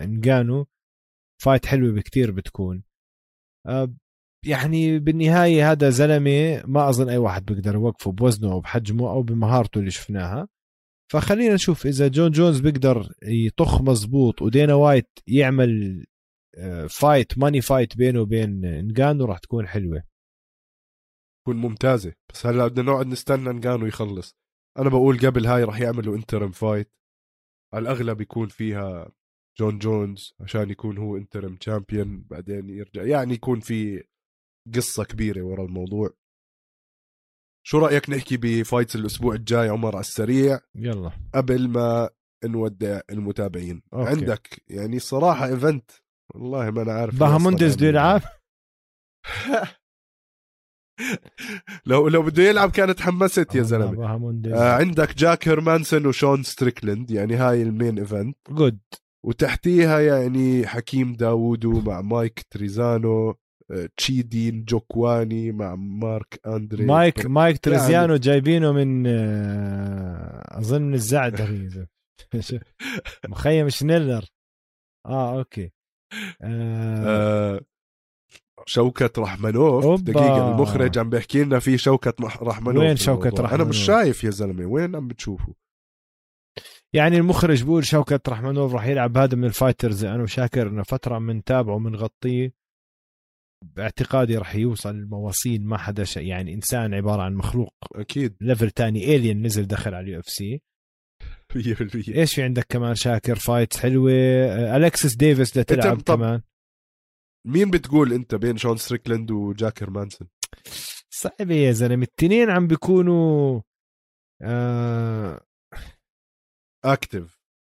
[0.05, 0.67] إنجانو.
[1.43, 2.83] fight حلوة بكتير بتكون.
[3.67, 3.95] آه،
[4.47, 9.79] يعني بالنهاية هذا زلمة ما أظن أي واحد بيقدر يوقفه بوزنه أو بحجمه أو بمهارته
[9.79, 10.49] اللي شفناها.
[11.13, 16.05] فخلينا نشوف إذا جون جونز بيقدر يطخ مزبوط ودينا وايت يعمل
[16.89, 20.03] fight money fight بينه وبين انجانو راح تكون حلوة.
[21.43, 22.13] تكون ممتازة.
[22.33, 24.37] بس هلا بدنا نقعد نستنى نجانو يخلص.
[24.79, 26.93] أنا بقول قبل هاي راح يعملوا interim fight
[27.75, 29.13] على الأغلب يكون فيها
[29.59, 33.03] جون جونز عشان يكون هو interim champion بعدين يرجع.
[33.03, 34.05] يعني يكون في
[34.75, 36.11] قصة كبيرة ورا الموضوع.
[37.67, 41.11] شو رأيك نحكي ب fights الأسبوع الجاي عمر على السريع؟ يلا.
[41.35, 42.11] قبل ما
[42.45, 43.83] نودع المتابعين.
[43.93, 44.11] أوكي.
[44.11, 45.91] عندك يعني صراحة event
[46.35, 48.23] والله ما أنا عارف باهامونديز بده يلعب؟
[51.87, 53.91] لو لو بده يلعب كانت حمست يا زلمة.
[53.97, 58.37] باهامونديز آه عندك جاك هيرمانسون وشون ستريكلند يعني هاي ال main event.
[58.51, 58.79] Good.
[59.27, 63.35] وتحتيها يعني حكيم داوودو مع مايك تريزانو
[63.71, 66.85] آه، تشيدين جوكواني مع مارك أندري.
[66.85, 71.49] مايك مايك تريزيانو جايبينه من آه، أظن الزعتر.
[73.29, 74.25] مخيم شنيلر.
[75.07, 75.71] آه أوكي.
[76.43, 77.61] آه آه
[78.67, 80.03] شوكة رحمنوف أوبا.
[80.13, 82.97] دقيقة المخرج عم بيحكي لنا في شوكة رحمنوف وين.
[82.97, 85.55] شوكة أنا رحمنوف؟ مش شايف يا زلمة وين عم بتشوفوا
[86.93, 91.19] يعني المخرج بيقول شوكة رحمنوف راح يلعب هذا من ال fighters أنا وشاكر إنه فترة
[91.19, 92.53] بنتابعه وبنغطيه
[93.77, 99.17] باعتقادي راح يوصل المواصيل ما حدا شيء يعني إنسان عبارة عن مخلوق أكيد level تاني
[99.17, 100.63] alien نزل دخل على ال UFC
[101.55, 104.11] 100% إيش في عندك كمان شاكر؟ fights حلوة.
[104.77, 106.43] الكسس ديفيس بدها تلعب كمان.
[107.47, 110.29] مين بتقول أنت بين شون ستريكلند وجاك هيرمانسون
[111.11, 112.03] صعبة يا زلمة.
[112.05, 113.61] التنين عم بيكونوا
[114.43, 115.41] آه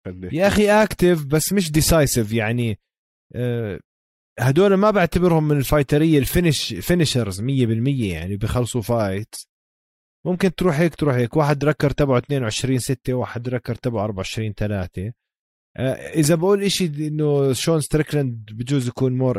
[0.06, 2.80] خلينا يا أخي اكتف بس مش ديسايسيف يعني.
[3.36, 3.80] آه،
[4.40, 7.46] هدول ما بعتبرهم من الفايتريه الفينش فينيشرز 100%
[8.14, 9.36] يعني بيخلصوا فايت
[10.28, 11.38] ممكن تروح هيك تروح هيك.
[11.38, 15.14] واحد ركر تبعه 22 6 واحد ركر تبعه 24 3
[16.16, 19.38] إذا بقول إشي إنه شون ستريكلاند بجوز يكون مور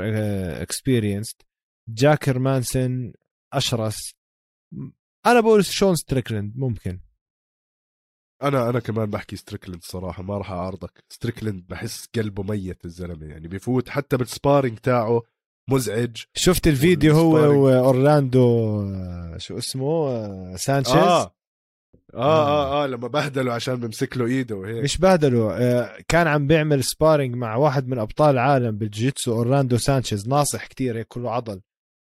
[0.63, 1.37] اكسبيرينسد
[1.89, 3.13] جاك هيرمانسون
[3.53, 4.15] أشرس.
[5.27, 7.01] أنا بقول شون ستريكلاند ممكن.
[8.43, 11.05] أنا أنا كمان بحكي ستريكلند صراحة ما راح أعارضك.
[11.09, 15.23] ستريكلند بحس قلبه ميت الزلمة يعني بيفوت حتى بال sparring تاعه
[15.69, 16.17] مزعج.
[16.35, 17.65] شفت الفيديو هو.
[17.65, 21.35] وأورلاندو آه، شو اسمه آه، سانشيز؟ آه.
[22.15, 24.85] آه آه آه لما بهدله عشان بمسك له إيده وهيك.
[24.85, 30.29] مش بهدله آه، كان عم بيعمل sparring مع واحد من أبطال العالم بالجيتسو أورلاندو سانشيز.
[30.29, 31.61] ناصح كتير هيك كله عضل.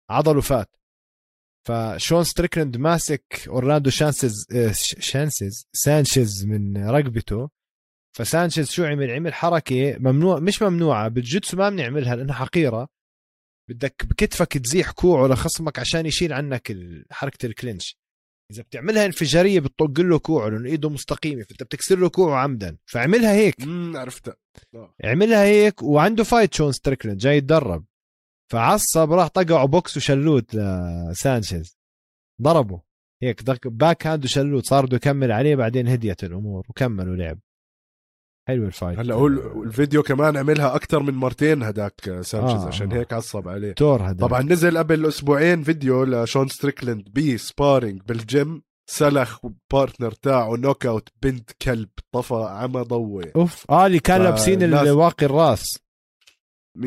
[0.10, 0.70] عضله فات
[1.68, 7.50] فشون ستريكلاند ماسك أورلاندو شانسز آه، شانسز سانشيز من رقبته.
[8.18, 11.08] فسانشيز شو عمل؟ عمل حركة ممنوع مش ممنوعة.
[11.08, 12.88] بالجيتسو ما بنعملها لأنها حقيرة.
[13.70, 16.78] بدك بكتفك تزيح كوعه لخصمك عشان يشيل عنك
[17.12, 17.98] حركة ال clinch.
[18.52, 22.78] إذا بتعملها انفجارية بتطق له كوعه لأنه إيده مستقيمة فأنت بتكسر له كوعه عمدا.
[22.86, 23.62] فعملها هيك.
[23.62, 24.36] امم عرفتها.
[24.76, 24.94] آه.
[25.04, 27.86] عملها هيك وعنده fight شون ستريكلاند جاي يتدرب.
[28.52, 31.78] فعصب راح طقعه بوكس وشلوت لسانشيز.
[32.42, 32.82] ضربه.
[33.24, 37.40] هيك باك هاند وشلوت صار بده يكمل عليه بعدين هديت الأمور وكملوا لعب.
[38.48, 39.00] حلو الفايت.
[39.00, 42.96] هلا هو ال- الفيديو كمان عملها أكثر من مرتين هداك سانشيز آه، آه عشان آه.
[42.98, 43.72] هيك عصب عليه.
[43.74, 49.40] تور هذا طبعا نزل قبل أسبوعين فيديو لشون ستريكلند بي سبارينج بالجيم سلخ
[49.72, 55.26] بارتنر تاعه نوك اوت بنت كلب طفى عمى ضوي أوف آه اللي كان لابسين الواقي
[55.26, 55.80] الراس.
[56.78, 56.80] 100%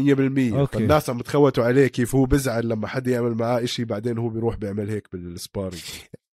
[0.54, 0.78] Okay.
[0.78, 4.56] فالناس عم تخوتوا عليه كيف هو بزعل لما حد يعمل معاه إشي بعدين هو بيروح
[4.56, 5.82] بيعمل هيك بال sparring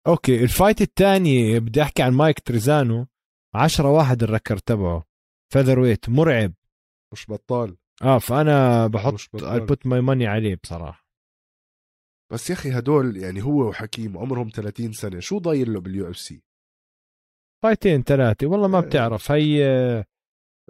[0.07, 3.07] okay ال fight الثاني بدي أحكي عن مايك تريزانو
[3.55, 5.03] 10 واحد ال record تبعه.
[5.53, 6.53] featherweight مرعب.
[7.13, 7.77] مش بطال.
[8.03, 11.07] آه فأنا بحط I put my money عليه بصراحة.
[12.33, 16.41] بس يا أخي هدول يعني هو وحكيم عمرهم 30 سنة شو ضايل له بال UFC؟
[17.63, 18.47] فايتين ثلاثة.
[18.47, 18.85] والله ما إيه.
[18.85, 20.05] بتعرف هي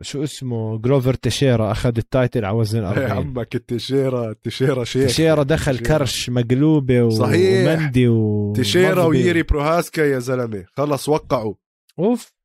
[0.01, 5.07] شو اسمه جلوفر تشيرا أخذ التايتل على وزن يا 40 عمك التشيرة تشيرة شيخ.
[5.07, 5.97] تشيرا دخل تشيرا.
[5.97, 7.67] كرش مقلوبة و- صحيح.
[7.77, 8.99] ومندي و مغبي.
[8.99, 10.65] ويري بروهاسكا يا زلمة.
[10.73, 11.53] خلص وقعوا.
[11.99, 12.36] أوف.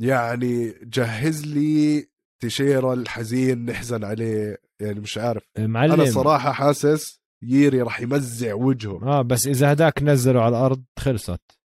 [0.00, 2.08] يعني جهز لي
[2.42, 5.42] تشيرة الحزين نحزن عليه يعني مش عارف.
[5.58, 9.02] معلم أنا صراحة حاسس ييري راح يمزع وجهه.
[9.02, 11.58] آه بس إذا هداك نزله على الأرض خلصت.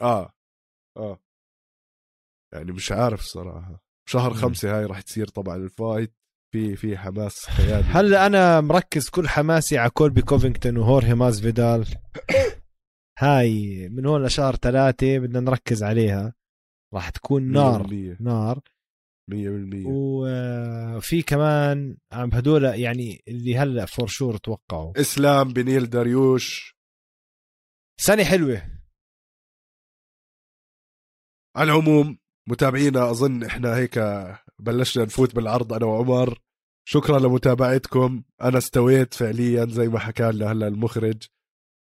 [0.00, 0.32] آه
[0.96, 1.18] آه.
[2.54, 3.84] يعني مش عارف صراحة.
[4.08, 4.34] شهر.
[4.34, 6.14] خمسة هاي راح تصير طبعا ال fight.
[6.52, 7.84] في في حماس خيالي.
[7.84, 11.86] هلا أنا مركز كل حماسي على كولبي كوفينغتون وهورهي ماسفيدال
[13.18, 16.34] هاي من هون لشهر ثلاثة بدنا نركز عليها.
[16.94, 18.60] راح تكون نار 100% نار.
[19.30, 25.00] 100% وفي كمان عم هدول يعني اللي هلأ for sure توقعوا.
[25.00, 26.76] إسلام بنيل داريوش.
[28.00, 28.80] سنة حلوة.
[31.56, 32.18] على العموم
[32.48, 33.98] متابعينا أظن إحنا هيك
[34.58, 36.38] بلشنا نفوت بالعرض أنا وعمر.
[36.88, 38.22] شكرا لمتابعتكم.
[38.42, 41.22] أنا استويت فعليا زي ما حكى لنا هلأ المخرج.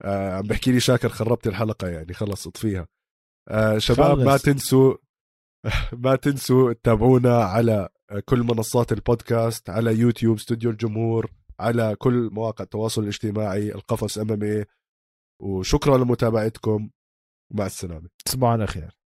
[0.02, 2.86] آه عم بحكي لي شاكر خربت الحلقة يعني خلص اطفيها.
[3.48, 4.36] آه شباب ما.
[4.36, 4.94] تنسوا
[6.04, 7.88] ما تنسوا تتابعونا على
[8.24, 11.30] كل منصات البودكاست على يوتيوب استوديو الجمهور
[11.60, 14.64] على كل مواقع التواصل الاجتماعي القفص ام ام
[15.42, 16.90] وشكرا لمتابعتكم.
[17.52, 18.08] ومع السلامة.
[18.24, 19.03] تصبحوا على خير.